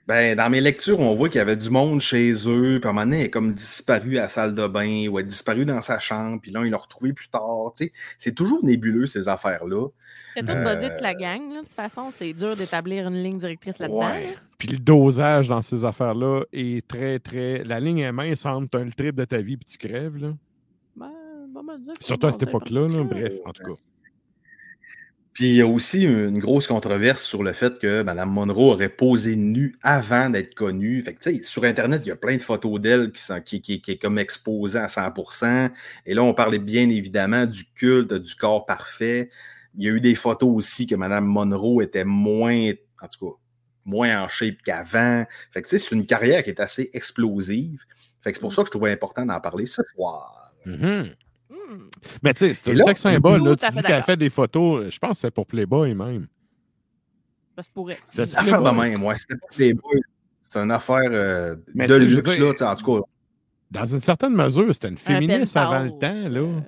Ben, 0.07 0.35
dans 0.35 0.49
mes 0.49 0.61
lectures, 0.61 0.99
on 0.99 1.13
voit 1.13 1.29
qu'il 1.29 1.37
y 1.37 1.41
avait 1.41 1.55
du 1.55 1.69
monde 1.69 2.01
chez 2.01 2.31
eux, 2.47 2.79
puis 2.81 2.87
à 2.87 2.89
un 2.89 2.93
moment 2.93 3.05
donné, 3.05 3.19
elle 3.19 3.25
est 3.27 3.29
comme 3.29 3.53
disparu 3.53 4.17
à 4.17 4.23
la 4.23 4.27
salle 4.27 4.55
de 4.55 4.67
bain, 4.67 5.07
ou 5.07 5.19
elle 5.19 5.23
est 5.25 5.27
disparue 5.27 5.63
dans 5.63 5.79
sa 5.79 5.99
chambre, 5.99 6.39
puis 6.41 6.51
là, 6.51 6.65
ils 6.65 6.69
l'ont 6.71 6.77
retrouvée 6.79 7.13
plus 7.13 7.29
tard. 7.29 7.71
tu 7.75 7.85
sais. 7.85 7.91
C'est 8.17 8.33
toujours 8.33 8.63
nébuleux, 8.65 9.05
ces 9.05 9.27
affaires-là. 9.27 9.87
C'est 10.35 10.43
tout 10.43 10.51
Euh, 10.51 10.63
basé 10.63 10.89
de 10.89 11.01
la 11.03 11.13
gang. 11.13 11.49
là. 11.53 11.61
De 11.61 11.65
toute 11.65 11.75
façon, 11.75 12.09
c'est 12.11 12.33
dur 12.33 12.55
d'établir 12.55 13.07
une 13.07 13.21
ligne 13.21 13.37
directrice 13.37 13.79
là-dedans. 13.79 13.99
Ouais. 13.99 14.35
Puis 14.57 14.69
le 14.69 14.77
dosage 14.79 15.49
dans 15.49 15.61
ces 15.61 15.85
affaires-là 15.85 16.43
est 16.51 16.85
très, 16.87 17.19
très. 17.19 17.63
La 17.63 17.79
ligne 17.79 17.99
est 17.99 18.11
mince 18.11 18.45
entre 18.45 18.69
t'as 18.71 18.83
le 18.83 18.91
trip 18.91 19.15
de 19.15 19.25
ta 19.25 19.37
vie 19.37 19.57
puis 19.57 19.65
tu 19.65 19.77
crèves. 19.77 20.17
Là. 20.17 20.33
Ben, 20.95 21.11
on 21.55 21.61
va 21.61 21.73
me 21.73 21.79
dire 21.83 21.93
Surtout 21.99 22.27
à 22.27 22.31
cette 22.31 22.41
bon, 22.45 22.49
époque-là. 22.49 22.87
là. 22.87 23.03
Bref, 23.03 23.33
en 23.45 23.51
tout 23.53 23.63
cas. 23.63 23.79
Puis 25.33 25.45
il 25.45 25.55
y 25.55 25.61
a 25.61 25.67
aussi 25.67 26.01
une 26.03 26.39
grosse 26.39 26.67
controverse 26.67 27.23
sur 27.23 27.41
le 27.41 27.53
fait 27.53 27.79
que 27.79 28.03
Mme 28.03 28.29
Monroe 28.29 28.73
aurait 28.73 28.89
posé 28.89 29.37
nue 29.37 29.77
avant 29.81 30.29
d'être 30.29 30.53
connue. 30.55 31.01
Fait 31.01 31.13
que, 31.13 31.19
tu 31.21 31.37
sais, 31.37 31.43
sur 31.43 31.63
Internet, 31.63 32.01
il 32.05 32.09
y 32.09 32.11
a 32.11 32.17
plein 32.17 32.35
de 32.35 32.41
photos 32.41 32.81
d'elle 32.81 33.11
qui, 33.13 33.23
sont, 33.23 33.39
qui, 33.41 33.61
qui, 33.61 33.81
qui 33.81 33.91
est 33.91 33.97
comme 33.97 34.19
exposée 34.19 34.79
à 34.79 34.87
100%. 34.87 35.71
Et 36.05 36.13
là, 36.13 36.23
on 36.23 36.33
parlait 36.33 36.59
bien 36.59 36.89
évidemment 36.89 37.45
du 37.45 37.63
culte 37.73 38.13
du 38.13 38.35
corps 38.35 38.65
parfait. 38.65 39.29
Il 39.77 39.85
y 39.85 39.87
a 39.87 39.91
eu 39.91 40.01
des 40.01 40.15
photos 40.15 40.49
aussi 40.53 40.85
que 40.85 40.95
Mme 40.95 41.25
Monroe 41.25 41.81
était 41.81 42.03
moins, 42.03 42.71
en 43.01 43.07
tout 43.07 43.25
cas, 43.31 43.37
moins 43.85 44.23
en 44.23 44.27
shape 44.27 44.57
qu'avant. 44.65 45.25
Fait 45.51 45.61
que, 45.61 45.69
tu 45.69 45.79
sais, 45.79 45.85
c'est 45.87 45.95
une 45.95 46.05
carrière 46.05 46.43
qui 46.43 46.49
est 46.49 46.59
assez 46.59 46.89
explosive. 46.93 47.79
Fait 48.21 48.31
que 48.31 48.37
c'est 48.37 48.41
pour 48.41 48.53
ça 48.53 48.63
que 48.63 48.67
je 48.67 48.71
trouvais 48.71 48.91
important 48.91 49.25
d'en 49.25 49.39
parler 49.39 49.65
ce 49.65 49.81
soir. 49.95 50.53
Mhm. 50.65 50.75
Hmm. 50.75 51.09
Mais 52.23 52.33
tu 52.33 52.39
sais, 52.39 52.53
c'est 52.53 52.71
un 52.71 52.75
là, 52.75 52.83
sexe 52.85 53.01
symbole. 53.01 53.43
Là, 53.43 53.55
tu 53.55 53.65
dis 53.69 53.75
fait 53.77 53.83
qu'elle 53.83 54.03
fait 54.03 54.17
des 54.17 54.29
photos. 54.29 54.85
euh, 54.85 54.91
Je 54.91 54.99
pense 54.99 55.11
que 55.11 55.17
c'est 55.21 55.31
pour 55.31 55.45
Playboy 55.45 55.93
même. 55.95 56.27
Ça 57.55 57.63
se 57.63 57.69
pourrait. 57.69 57.99
C'est 58.13 58.35
Affaire 58.37 58.61
de 58.61 58.69
même, 58.69 59.03
ouais. 59.03 59.15
C'était 59.15 59.35
pas 59.37 59.47
Playboy. 59.55 60.01
C'est 60.41 60.59
une 60.59 60.71
affaire 60.71 60.99
euh, 61.11 61.55
Mais 61.75 61.87
de 61.87 61.95
luxe, 61.95 62.37
là. 62.39 62.51
tu 62.51 62.57
sais, 62.57 62.63
En 62.65 62.75
tout 62.75 62.99
cas, 62.99 63.05
Dans 63.71 63.85
une 63.85 63.99
certaine 63.99 64.33
mesure, 64.33 64.73
c'était 64.73 64.87
une 64.89 64.95
Un 64.95 64.97
féministe 64.97 65.55
avant 65.57 65.83
le 65.83 65.91
temps. 65.91 66.29
Là. 66.29 66.39
euh, 66.39 66.61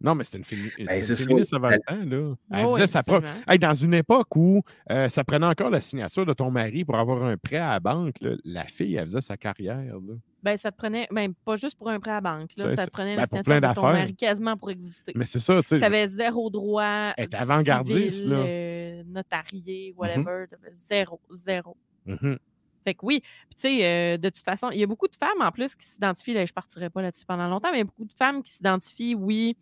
Non, 0.00 0.14
mais 0.14 0.24
c'était 0.24 0.38
une, 0.38 0.44
fémi- 0.44 0.72
une 0.78 1.02
ça. 1.02 1.14
féministe 1.16 1.54
avant 1.54 1.70
le 1.70 1.78
temps. 1.78 2.04
Là. 2.04 2.34
Elle 2.50 2.66
oui, 2.66 2.72
disait 2.74 2.86
sa 2.88 3.02
propre. 3.02 3.26
absolument. 3.26 3.44
Hey, 3.52 3.58
dans 3.58 3.74
une 3.74 3.94
époque 3.94 4.36
où 4.36 4.62
euh, 4.90 5.08
ça 5.08 5.24
prenait 5.24 5.46
encore 5.46 5.70
la 5.70 5.80
signature 5.80 6.26
de 6.26 6.32
ton 6.34 6.50
mari 6.50 6.84
pour 6.84 6.96
avoir 6.98 7.22
un 7.24 7.36
prêt 7.38 7.56
à 7.58 7.70
la 7.70 7.80
banque, 7.80 8.14
là, 8.20 8.32
la 8.44 8.64
fille, 8.64 8.96
elle 8.96 9.04
faisait 9.06 9.20
sa 9.22 9.36
carrière. 9.36 9.76
Là. 9.94 10.14
Ben, 10.42 10.56
ça 10.56 10.72
te 10.72 10.76
prenait, 10.76 11.06
ben, 11.10 11.32
pas 11.44 11.56
juste 11.56 11.76
pour 11.78 11.88
un 11.88 12.00
prêt 12.00 12.10
à 12.10 12.20
banque, 12.20 12.50
là, 12.56 12.70
ça 12.70 12.76
ça. 12.76 12.86
te 12.86 12.90
prenait 12.90 13.14
Ben, 13.16 13.26
la 13.60 13.70
de 13.70 13.74
ton 13.74 13.82
mari 13.82 14.14
quasiment 14.16 14.56
pour 14.56 14.70
exister. 14.70 15.12
Mais 15.14 15.24
c'est 15.24 15.38
ça, 15.40 15.60
tu 15.62 15.68
sais. 15.68 15.78
Tu 15.78 15.84
avais 15.84 16.08
zéro 16.08 16.50
droit. 16.50 17.12
Était 17.16 17.36
avant-gardiste, 17.36 18.24
là. 18.24 18.36
euh, 18.36 19.02
notarié, 19.06 19.94
whatever. 19.96 20.46
t'avais 20.50 20.72
zéro, 20.90 21.20
zéro. 21.30 21.76
Mhm. 22.06 22.38
Fait 22.84 22.94
que 22.94 23.06
oui, 23.06 23.20
Puis, 23.20 23.54
tu 23.56 23.60
sais, 23.78 23.86
euh, 23.86 24.16
de 24.18 24.28
toute 24.28 24.42
façon, 24.44 24.70
il 24.72 24.80
y 24.80 24.82
a 24.82 24.86
beaucoup 24.88 25.06
de 25.06 25.14
femmes 25.14 25.40
en 25.40 25.52
plus 25.52 25.76
qui 25.76 25.86
s'identifient, 25.86 26.34
là, 26.34 26.44
je 26.44 26.52
partirai 26.52 26.90
pas 26.90 27.00
là-dessus 27.02 27.24
pendant 27.24 27.46
longtemps, 27.46 27.70
mais 27.70 27.76
il 27.76 27.80
y 27.80 27.82
a 27.82 27.84
beaucoup 27.84 28.04
de 28.04 28.12
femmes 28.12 28.42
qui 28.42 28.52
s'identifient, 28.52 29.14
oui, 29.14 29.56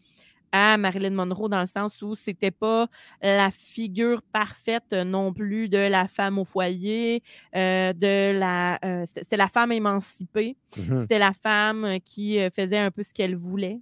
à 0.53 0.77
Marilyn 0.77 1.11
Monroe 1.11 1.49
dans 1.49 1.61
le 1.61 1.67
sens 1.67 2.03
où 2.03 2.15
c'était 2.15 2.51
pas 2.51 2.89
la 3.23 3.51
figure 3.51 4.21
parfaite 4.33 4.93
euh, 4.93 5.05
non 5.05 5.33
plus 5.33 5.69
de 5.69 5.79
la 5.79 6.09
femme 6.09 6.39
au 6.39 6.45
foyer, 6.45 7.23
euh, 7.57 7.93
de 7.93 8.37
la, 8.39 8.79
euh, 8.85 9.05
c'était 9.15 9.37
la 9.37 9.49
femme 9.49 9.73
émancipée, 9.73 10.57
Mhm. 10.77 11.01
c'était 11.01 11.19
la 11.19 11.33
femme 11.33 11.99
qui 12.05 12.39
faisait 12.55 12.79
un 12.79 12.91
peu 12.91 13.03
ce 13.03 13.13
qu'elle 13.13 13.37
voulait. 13.37 13.79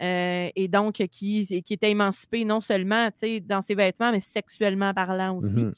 euh, 0.00 0.48
et 0.56 0.66
donc 0.66 0.94
qui, 1.12 1.62
qui 1.64 1.74
était 1.74 1.90
émancipée 1.92 2.44
non 2.44 2.60
seulement 2.60 3.08
dans 3.44 3.62
ses 3.62 3.74
vêtements, 3.76 4.10
mais 4.10 4.18
sexuellement 4.18 4.92
parlant 4.92 5.36
aussi. 5.38 5.60
Mhm. 5.60 5.72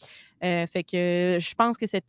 Euh, 0.44 0.66
fait 0.66 0.82
que 0.82 1.36
je 1.40 1.54
pense 1.54 1.76
que 1.76 1.86
cette- 1.86 2.06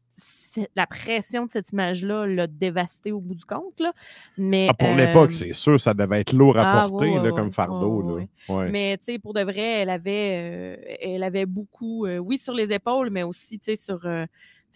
la 0.75 0.87
pression 0.87 1.45
de 1.45 1.51
cette 1.51 1.69
image-là 1.71 2.27
l'a 2.27 2.47
dévastée 2.47 3.11
au 3.11 3.19
bout 3.19 3.35
du 3.35 3.45
compte. 3.45 3.79
Là. 3.79 3.91
Mais, 4.37 4.67
Ah, 4.69 4.73
pour 4.73 4.89
euh, 4.89 4.95
l'époque, 4.95 5.31
c'est 5.31 5.53
sûr, 5.53 5.79
ça 5.79 5.93
devait 5.93 6.21
être 6.21 6.33
lourd 6.33 6.57
à 6.57 6.83
ah, 6.83 6.89
porter 6.89 7.09
ouais, 7.09 7.15
là, 7.15 7.23
ouais, 7.23 7.31
comme 7.31 7.51
fardeau. 7.51 8.01
Ouais, 8.01 8.27
là. 8.49 8.55
Ouais. 8.55 8.69
Mais 8.69 8.97
tu 8.97 9.05
sais, 9.05 9.19
pour 9.19 9.33
de 9.33 9.41
vrai, 9.41 9.81
elle 9.81 9.89
avait, 9.89 10.77
euh, 10.79 10.95
elle 11.01 11.23
avait 11.23 11.45
beaucoup, 11.45 12.05
euh, 12.05 12.17
oui, 12.17 12.37
sur 12.37 12.53
les 12.53 12.71
épaules, 12.71 13.09
mais 13.09 13.23
aussi 13.23 13.59
sur 13.75 14.05
euh, 14.05 14.25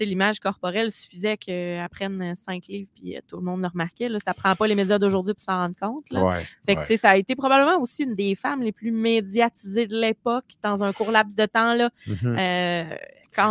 l'image 0.06 0.40
corporelle. 0.40 0.92
suffisait 0.92 1.38
qu'elle 1.38 1.88
prenne 1.90 2.36
5 2.36 2.66
livres 2.68 2.90
puis 2.96 3.16
euh, 3.16 3.20
tout 3.28 3.38
le 3.38 3.44
monde 3.44 3.62
le 3.62 3.68
remarquait. 3.68 4.10
Là. 4.10 4.20
Ça 4.24 4.34
prend 4.34 4.56
pas 4.56 4.68
les 4.68 4.76
médias 4.76 4.98
d'aujourd'hui 5.00 5.34
pour 5.34 5.42
s'en 5.44 5.54
rendre 5.58 5.76
compte. 5.80 6.10
Là. 6.12 6.24
Ouais, 6.26 6.46
Fait 6.66 6.76
que, 6.76 6.88
ouais. 6.88 6.98
ça 6.98 7.10
a 7.12 7.18
été 7.18 7.36
probablement 7.36 7.80
aussi 7.82 8.04
une 8.04 8.16
des 8.16 8.36
femmes 8.36 8.62
les 8.62 8.72
plus 8.72 8.92
médiatisées 8.92 9.88
de 9.88 9.96
l'époque 10.00 10.46
dans 10.64 10.84
un 10.84 10.94
court 10.94 11.12
laps 11.12 11.36
de 11.36 11.46
temps. 11.46 11.74
Là. 11.74 11.90
Mhm. 12.08 12.36
Euh, 12.38 12.84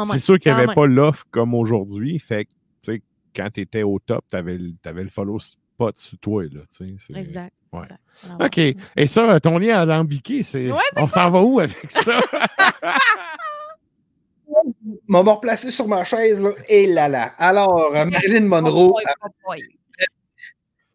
C'est 0.07 0.19
sûr 0.19 0.39
qu'il 0.39 0.51
n'y 0.53 0.57
avait 0.59 0.67
même. 0.67 0.75
pas 0.75 0.87
l'offre 0.87 1.25
comme 1.31 1.55
aujourd'hui. 1.55 2.19
Fait 2.19 2.45
que, 2.45 2.51
tu 2.83 2.93
sais, 2.93 3.03
quand 3.35 3.49
tu 3.53 3.61
étais 3.61 3.83
au 3.83 3.99
top, 3.99 4.25
tu 4.31 4.37
avais, 4.37 4.59
le 4.59 5.09
follow 5.11 5.39
spot 5.39 5.97
sur 5.97 6.19
toi. 6.19 6.43
Là, 6.45 6.63
tu 6.71 6.77
sais, 6.77 6.95
c'est- 6.99 7.17
Exact. 7.19 7.53
Ouais. 7.73 7.83
exact. 7.85 8.01
Alors, 8.25 8.39
OK. 8.47 8.59
Et 8.97 9.07
ça, 9.07 9.39
ton 9.41 9.59
lien 9.59 9.79
alambiqué, 9.79 10.43
c'est. 10.43 10.73
Ouais, 10.73 10.79
On 10.97 11.07
s'en 11.07 11.31
va 11.31 11.43
où 11.43 11.61
avec 11.61 11.91
ça? 11.91 12.19
m'a 15.09 15.23
me 15.23 15.31
replacé 15.31 15.71
sur 15.71 15.89
ma 15.89 16.05
chaise, 16.05 16.43
là. 16.43 16.51
Et 16.69 16.87
là 16.87 17.09
là. 17.09 17.35
Alors, 17.39 17.95
euh, 17.95 18.05
Marilyn 18.07 18.47
Monroe 18.47 18.95
a 19.07 19.57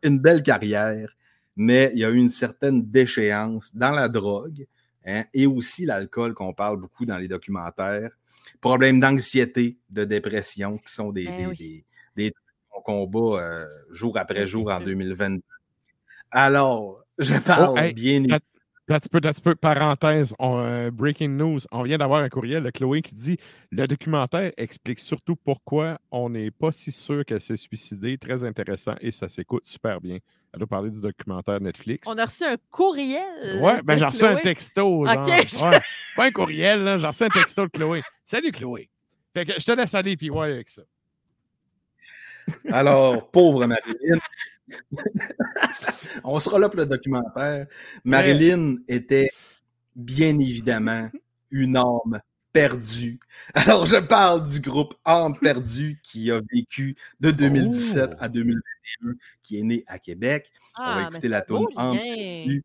une 0.04 0.20
belle 0.20 0.44
carrière, 0.44 1.16
mais 1.56 1.92
il 1.94 2.00
y 2.00 2.06
a 2.06 2.10
eu 2.10 2.18
une 2.18 2.30
certaine 2.30 2.84
déchéance 2.84 3.74
dans 3.74 3.92
la 3.92 4.10
drogue 4.10 4.66
hein, 5.06 5.24
et 5.34 5.46
aussi 5.46 5.86
l'alcool 5.86 6.34
qu'on 6.34 6.54
parle 6.54 6.78
beaucoup 6.78 7.06
dans 7.06 7.18
les 7.18 7.28
documentaires. 7.28 8.12
Problèmes 8.60 9.00
d'anxiété, 9.00 9.78
de 9.90 10.04
dépression, 10.04 10.78
qui 10.78 10.94
sont 10.94 11.12
des, 11.12 11.26
Ben 11.26 11.38
des, 11.38 11.46
oui. 11.48 11.56
des- 11.58 11.86
des 12.26 12.32
trucs 12.32 12.44
qu'on 12.86 13.08
combat 13.08 13.42
euh, 13.42 13.66
jour 13.92 14.18
après 14.18 14.46
jour 14.46 14.70
en 14.72 14.78
sûr. 14.78 14.86
2022. 14.88 15.42
Alors, 16.32 17.04
je 17.18 17.36
parle 17.36 17.70
Oh, 17.74 17.78
hey, 17.78 17.94
bien 17.94 18.24
petit 18.88 19.10
peu, 19.10 19.22
petit 19.22 19.42
peu, 19.42 19.56
parenthèse, 19.56 20.34
on, 20.40 20.60
euh, 20.60 20.92
breaking 20.92 21.30
news. 21.30 21.60
On 21.72 21.84
vient 21.84 21.98
d'avoir 21.98 22.22
un 22.22 22.30
courriel 22.30 22.64
de 22.64 22.70
Chloé 22.70 23.02
qui 23.02 23.16
dit 23.16 23.38
Le 23.72 23.88
documentaire 23.88 24.52
explique 24.58 25.00
surtout 25.00 25.36
pourquoi 25.36 25.98
on 26.12 26.30
n'est 26.30 26.52
pas 26.52 26.72
si 26.72 26.92
sûr 26.92 27.24
qu'elle 27.26 27.42
s'est 27.42 27.58
suicidée. 27.58 28.18
Très 28.18 28.44
intéressant 28.44 28.96
et 29.02 29.12
ça 29.12 29.30
s'écoute 29.30 29.66
super 29.66 30.02
bien. 30.02 30.18
Elle 30.54 30.60
doit 30.60 30.68
parler 30.68 30.92
du 30.92 31.02
documentaire 31.02 31.60
Netflix. 31.62 32.08
On 32.08 32.18
a 32.18 32.26
reçu 32.26 32.44
un 32.44 32.58
courriel. 32.70 33.60
Ouais, 33.62 33.82
ben 33.84 33.98
j'ai 33.98 34.06
reçu 34.06 34.24
un 34.26 34.36
texto. 34.36 35.06
genre. 35.06 35.28
Ouais. 35.28 35.80
Pas 36.16 36.26
un 36.26 36.32
courriel. 36.32 37.00
J'ai 37.00 37.08
reçu 37.08 37.24
un 37.24 37.30
texto 37.30 37.66
de 37.66 37.72
Chloé. 37.72 38.04
Salut 38.24 38.52
Chloé. 38.52 38.90
Fait 39.34 39.46
que 39.46 39.54
je 39.60 39.66
te 39.66 39.72
laisse 39.72 39.96
aller, 39.96 40.16
puis 40.16 40.30
ouais, 40.30 40.52
avec 40.52 40.70
ça. 40.70 40.84
Alors, 42.72 43.30
pauvre 43.32 43.66
Marilyn. 43.66 44.20
On 46.24 46.40
sera 46.40 46.60
là 46.60 46.70
pour 46.70 46.78
le 46.80 46.86
documentaire. 46.86 47.68
Marilyn 48.04 48.78
était 48.88 49.30
bien 49.96 50.38
évidemment 50.40 51.10
une 51.52 51.78
âme 51.78 52.20
perdue. 52.52 53.20
Alors, 53.54 53.86
je 53.86 53.98
parle 53.98 54.44
du 54.44 54.60
groupe 54.62 54.94
Âme 55.06 55.38
perdue 55.38 56.00
qui 56.04 56.30
a 56.32 56.40
vécu 56.52 56.96
de 57.20 57.32
2017 57.32 58.12
Oh. 58.14 58.16
à 58.20 58.30
2021, 58.30 59.14
qui 59.42 59.60
est 59.60 59.64
né 59.64 59.84
à 59.88 59.98
Québec. 60.00 60.52
On 60.78 60.84
va 60.84 61.06
Ah, 61.06 61.10
écouter 61.10 61.28
la 61.28 61.42
toune 61.42 61.68
Âme 61.76 61.98
perdue 61.98 62.64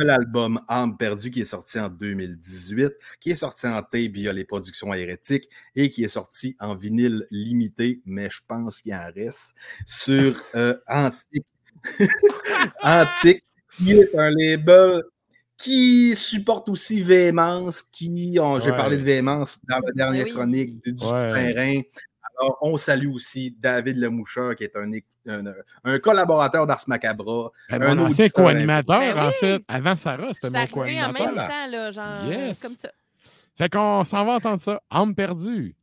de 0.00 0.04
l'album 0.06 0.60
Âme 0.68 0.96
perdue 0.96 1.30
qui 1.30 1.40
est 1.40 1.44
sorti 1.44 1.78
en 1.78 1.88
2018, 1.88 2.92
qui 3.20 3.30
est 3.30 3.36
sorti 3.36 3.66
en 3.66 3.82
tape 3.82 4.12
via 4.12 4.32
les 4.32 4.44
productions 4.44 4.92
hérétiques 4.94 5.48
et 5.76 5.88
qui 5.88 6.04
est 6.04 6.08
sorti 6.08 6.56
en 6.60 6.74
vinyle 6.74 7.26
limité, 7.30 8.00
mais 8.06 8.28
je 8.30 8.40
pense 8.48 8.80
qu'il 8.80 8.94
en 8.94 9.10
reste, 9.14 9.54
sur 9.86 10.42
euh, 10.54 10.76
Antique. 10.88 11.46
Antique, 12.82 13.42
qui 13.72 13.92
est 13.92 14.14
un 14.16 14.30
label 14.30 15.02
qui 15.56 16.16
supporte 16.16 16.68
aussi 16.70 17.02
Véhémence, 17.02 17.82
qui, 17.82 18.38
on- 18.40 18.58
j'ai 18.58 18.70
Ouais. 18.70 18.76
parlé 18.76 18.96
de 18.96 19.02
Véhémence 19.02 19.58
dans 19.68 19.78
la 19.80 19.92
dernière 19.92 20.24
oui. 20.24 20.32
chronique 20.32 20.82
du, 20.82 20.92
du 20.94 21.04
Ouais. 21.04 21.52
terrain. 21.54 21.80
Alors, 22.40 22.58
on 22.62 22.76
salue 22.76 23.08
aussi 23.12 23.54
David 23.58 23.98
Lemoucheur, 23.98 24.56
qui 24.56 24.64
est 24.64 24.74
un, 24.76 24.90
un, 25.28 25.42
un 25.84 25.98
collaborateur 25.98 26.66
d'Ars 26.66 26.82
Macabra, 26.86 27.50
Ben, 27.68 27.82
Un 27.82 27.98
ancien 27.98 28.28
co-animateur, 28.28 28.98
Ben 29.00 29.18
en 29.18 29.28
oui. 29.28 29.34
fait. 29.40 29.62
Avant 29.68 29.96
Sarah, 29.96 30.28
c'était 30.32 30.48
mon 30.50 30.54
arrivée 30.56 31.02
en 31.02 31.12
même 31.12 31.16
co-animateur. 31.16 31.48
temps, 31.48 31.66
là, 31.70 31.90
genre, 31.90 32.24
Yes. 32.26 32.60
comme 32.60 32.72
ça. 32.72 32.90
Fait 33.56 33.68
qu'on 33.68 34.04
s'en 34.04 34.24
va 34.24 34.32
entendre 34.34 34.58
ça. 34.60 34.80
Âme 34.90 35.14
perdue. 35.14 35.74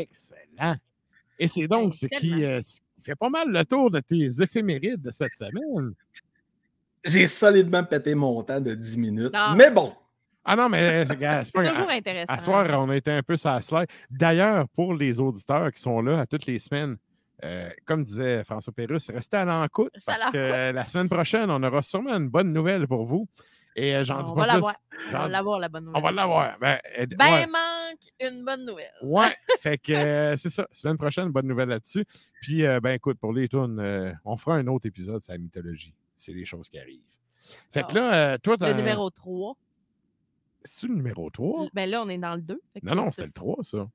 Excellent. 0.00 0.76
Et 1.38 1.48
c'est 1.48 1.66
donc 1.68 1.90
Ben, 1.90 1.92
ce 1.92 2.06
qui 2.06 2.30
tellement. 2.30 2.46
euh, 2.46 2.62
ce 2.62 2.76
qui 2.80 3.02
fait 3.02 3.14
pas 3.16 3.28
mal 3.30 3.50
le 3.50 3.64
tour 3.64 3.90
de 3.90 4.00
tes 4.00 4.28
éphémérides 4.42 5.02
de 5.02 5.10
cette 5.10 5.34
semaine. 5.34 5.92
J'ai 7.04 7.26
solidement 7.26 7.82
pété 7.84 8.14
mon 8.14 8.42
temps 8.42 8.60
de 8.60 8.74
10 8.74 8.96
minutes. 8.98 9.32
Non. 9.34 9.54
Mais 9.56 9.70
bon, 9.70 9.92
Ah 10.44 10.54
non, 10.56 10.68
mais 10.68 11.02
regarde, 11.04 11.44
c'est 11.46 11.52
toujours 11.52 11.72
grave. 11.72 11.90
intéressant. 11.90 12.32
À 12.32 12.38
soir, 12.38 12.66
on 12.80 12.88
a 12.90 12.96
été 12.96 13.10
un 13.10 13.22
peu 13.22 13.36
sur 13.36 13.50
la 13.50 13.60
slide. 13.60 13.86
D'ailleurs, 14.10 14.68
pour 14.70 14.94
les 14.94 15.18
auditeurs 15.18 15.72
qui 15.72 15.82
sont 15.82 16.00
là 16.00 16.20
à 16.20 16.26
toutes 16.26 16.46
les 16.46 16.58
semaines, 16.60 16.96
euh, 17.44 17.68
comme 17.86 18.04
disait 18.04 18.44
François 18.44 18.72
Pérusse, 18.72 19.10
restez 19.10 19.36
à 19.38 19.44
l'encoute 19.44 19.92
à 19.96 20.00
parce 20.06 20.24
que 20.32 20.38
l'écoute. 20.38 20.74
la 20.76 20.86
semaine 20.86 21.08
prochaine, 21.08 21.50
on 21.50 21.60
aura 21.64 21.82
sûrement 21.82 22.14
une 22.14 22.28
bonne 22.28 22.52
nouvelle 22.52 22.86
pour 22.86 23.04
vous. 23.04 23.26
Et 23.74 23.96
euh, 23.96 24.04
j'en 24.04 24.22
dis 24.22 24.32
pas 24.32 24.46
va 24.46 24.54
plus. 24.54 24.62
On 25.08 25.18
va 25.18 25.28
l'avoir, 25.28 25.58
la 25.58 25.68
bonne 25.68 25.84
nouvelle. 25.86 26.00
On 26.00 26.04
va 26.04 26.12
l'avoir. 26.12 26.58
Ben, 26.60 26.78
euh, 26.98 27.06
Ben, 27.16 27.24
ouais. 27.32 27.46
Manque 27.92 28.32
une 28.32 28.44
bonne 28.44 28.64
nouvelle. 28.66 28.90
Ouais, 29.02 29.34
fait 29.60 29.78
que 29.78 29.92
euh, 29.92 30.36
c'est 30.36 30.50
ça. 30.50 30.66
Semaine 30.72 30.98
prochaine, 30.98 31.28
bonne 31.30 31.46
nouvelle 31.46 31.68
là-dessus. 31.68 32.04
Puis, 32.40 32.64
euh, 32.66 32.80
ben 32.80 32.92
écoute, 32.92 33.18
pour 33.18 33.32
les 33.32 33.48
tunes, 33.48 33.78
euh, 33.80 34.12
on 34.24 34.36
fera 34.36 34.56
un 34.56 34.66
autre 34.66 34.86
épisode 34.86 35.20
sur 35.20 35.32
la 35.32 35.38
mythologie. 35.38 35.94
C'est 36.16 36.32
les 36.32 36.44
choses 36.44 36.68
qui 36.68 36.78
arrivent. 36.78 37.00
Fait 37.70 37.82
que 37.82 37.88
Ah. 37.90 37.94
là, 37.94 38.38
toi, 38.38 38.56
Le 38.60 38.72
numéro 38.74 39.10
3. 39.10 39.56
C'est 40.64 40.86
le 40.86 40.94
numéro 40.94 41.28
3? 41.28 41.68
Ben 41.74 41.90
là, 41.90 42.02
on 42.02 42.08
est 42.08 42.18
dans 42.18 42.36
le 42.36 42.42
2. 42.42 42.60
Non, 42.82 42.94
non, 42.94 43.10
c'est 43.10 43.24
le 43.26 43.32
3, 43.32 43.62
ça. 43.62 43.88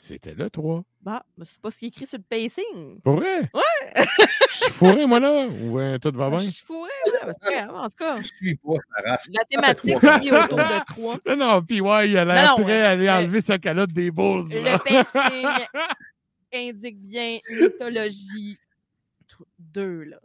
C'était 0.00 0.32
le 0.32 0.48
3. 0.48 0.84
Bah, 1.02 1.24
c'est 1.42 1.60
pas 1.60 1.72
ce 1.72 1.78
qui 1.78 1.86
est 1.86 1.88
écrit 1.88 2.06
sur 2.06 2.18
le 2.18 2.24
pacing. 2.24 3.00
Pour 3.02 3.16
vrai? 3.16 3.50
Ouais! 3.52 4.04
Je 4.48 4.54
suis 4.56 4.70
fourré, 4.70 5.04
moi, 5.06 5.18
là? 5.18 5.48
Ou 5.48 5.80
euh, 5.80 5.98
tout 5.98 6.12
va 6.14 6.26
Je 6.26 6.36
bien? 6.36 6.50
suis 6.50 6.64
fourrée, 6.64 6.88
là. 7.12 7.18
mais 7.26 7.32
c'est 7.32 7.40
pas 7.50 7.66
grave, 7.66 7.74
En 7.74 7.88
tout 7.88 7.96
cas, 7.98 8.20
je 8.22 8.28
suis 8.28 8.54
pas 8.56 8.74
la 9.04 9.18
Ça 9.18 9.32
fait 9.32 9.44
thématique 9.50 10.04
est 10.04 10.30
autour 10.32 10.56
de 10.58 10.84
3. 10.94 11.18
Non, 11.26 11.36
non, 11.36 11.62
puis 11.62 11.80
ouais, 11.80 12.08
il 12.10 12.16
a 12.16 12.24
l'air 12.24 12.54
prêt 12.54 12.64
ouais, 12.64 12.82
à 12.82 12.90
aller 12.90 13.06
le- 13.06 13.10
enlever 13.10 13.40
sa 13.40 13.58
calotte 13.58 13.90
des 13.92 14.12
Bulls. 14.12 14.46
Le 14.52 14.62
là. 14.62 14.78
pacing 14.78 15.66
indique 16.54 16.98
bien 17.00 17.38
mythologie 17.50 18.56
2, 19.58 20.04
là. 20.04 20.20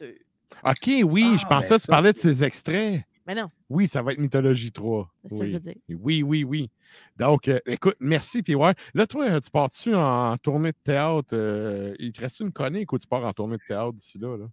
2. 0.00 0.18
OK, 0.64 0.90
oui, 1.04 1.38
je 1.38 1.46
Ah, 1.46 1.48
pensais 1.48 1.70
ben 1.70 1.76
que 1.78 1.82
tu 1.82 1.86
parlais 1.88 2.12
de 2.12 2.18
ces 2.18 2.44
extraits. 2.44 3.00
Mais 3.26 3.34
non, 3.34 3.48
Oui, 3.70 3.88
ça 3.88 4.02
va 4.02 4.12
être 4.12 4.18
Mythologie 4.18 4.70
3. 4.70 5.10
c'est 5.22 5.34
ça 5.34 5.40
que 5.40 5.46
je 5.46 5.46
Oui. 5.46 5.52
veux 5.54 5.60
dire. 5.60 5.74
Oui, 6.00 6.22
oui, 6.22 6.44
oui. 6.44 6.70
Donc, 7.18 7.48
euh, 7.48 7.58
écoute, 7.66 7.96
merci. 8.00 8.42
Puis 8.42 8.54
ouais, 8.54 8.74
là, 8.92 9.06
toi, 9.06 9.40
tu 9.40 9.50
pars-tu 9.50 9.94
en 9.94 10.36
tournée 10.36 10.72
de 10.72 10.76
théâtre? 10.84 11.28
euh, 11.32 11.94
il 11.98 12.12
te 12.12 12.20
reste 12.20 12.40
une 12.40 12.52
chronique 12.52 12.92
ou 12.92 12.98
tu 12.98 13.06
pars 13.06 13.24
en 13.24 13.32
tournée 13.32 13.56
de 13.56 13.62
théâtre 13.66 13.94
d'ici 13.94 14.18
là? 14.18 14.36
là? 14.36 14.46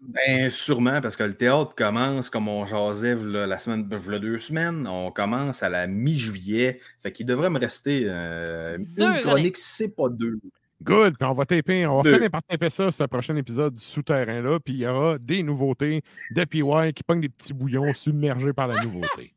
Ben, 0.00 0.48
sûrement, 0.48 1.00
parce 1.00 1.16
que 1.16 1.24
le 1.24 1.34
théâtre 1.36 1.74
commence, 1.74 2.30
comme 2.30 2.46
on 2.46 2.64
jasait 2.64 3.16
la 3.16 3.58
semaine, 3.58 3.88
deux 3.88 4.38
semaines, 4.38 4.86
on 4.86 5.10
commence 5.10 5.62
à 5.64 5.68
la 5.68 5.88
mi-juillet. 5.88 6.80
Fait 7.02 7.10
qu'il 7.10 7.26
devrait 7.26 7.50
me 7.50 7.58
rester 7.58 8.04
euh, 8.04 8.78
une 8.96 9.20
chronique, 9.20 9.56
si 9.58 9.74
c'est 9.74 9.96
pas 9.96 10.08
deux. 10.08 10.38
Good. 10.82 11.18
Puis 11.18 11.28
on 11.28 11.34
va 11.34 11.44
taper, 11.44 11.86
on 11.86 12.02
va 12.02 12.14
finir 12.14 12.30
par 12.30 12.42
taper 12.42 12.70
ça 12.70 12.90
sur 12.92 13.04
le 13.04 13.08
prochain 13.08 13.34
épisode 13.36 13.74
du 13.74 13.82
souterrain-là. 13.82 14.60
Puis 14.60 14.74
il 14.74 14.80
y 14.80 14.86
aura 14.86 15.18
des 15.18 15.42
nouveautés 15.42 16.02
de 16.30 16.44
PY 16.44 16.92
qui 16.94 17.02
pognent 17.02 17.20
des 17.20 17.28
petits 17.28 17.52
bouillons 17.52 17.92
submergés 17.94 18.52
par 18.52 18.68
la 18.68 18.82
nouveauté. 18.84 19.34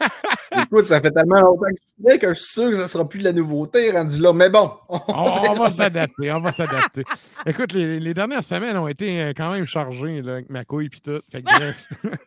Écoute, 0.62 0.86
ça 0.86 1.00
fait 1.00 1.10
tellement 1.10 1.40
longtemps 1.40 1.66
que 1.66 1.76
je 1.76 2.10
fais 2.10 2.18
que 2.18 2.28
je 2.28 2.40
suis 2.40 2.52
sûr 2.52 2.70
que 2.70 2.76
ça 2.76 2.88
sera 2.88 3.08
plus 3.08 3.18
de 3.18 3.24
la 3.24 3.32
nouveauté 3.32 3.90
rendu 3.92 4.20
là. 4.20 4.32
Mais 4.32 4.50
bon, 4.50 4.72
on, 4.88 4.98
On, 5.08 5.12
on 5.14 5.42
verra 5.42 5.54
va 5.54 5.70
s'adapter, 5.70 6.32
on 6.32 6.40
va 6.40 6.52
s'adapter. 6.52 7.04
Écoute, 7.46 7.72
les, 7.72 8.00
les 8.00 8.14
dernières 8.14 8.44
semaines 8.44 8.76
ont 8.76 8.88
été 8.88 9.20
euh, 9.22 9.32
quand 9.36 9.52
même 9.52 9.66
chargées 9.66 10.22
là, 10.22 10.32
avec 10.34 10.48
ma 10.50 10.64
couille 10.64 10.86
et 10.86 11.00
tout. 11.00 11.20
Fait 11.30 11.42
que, 11.42 11.56
bref. 11.56 11.86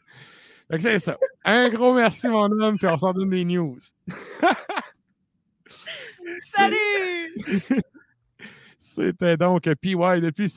Fait 0.72 0.78
que 0.78 0.84
c'est 0.84 1.00
ça. 1.00 1.18
Un 1.44 1.70
gros 1.70 1.94
merci, 1.94 2.28
mon 2.30 2.50
homme, 2.50 2.78
puis 2.78 2.88
on 2.90 2.98
s'en 2.98 3.12
donne 3.12 3.30
des 3.30 3.44
news. 3.44 3.78
Salut! 6.40 7.84
C'était 8.84 9.38
donc 9.38 9.64
PY 9.82 9.96
depuis 10.22 10.54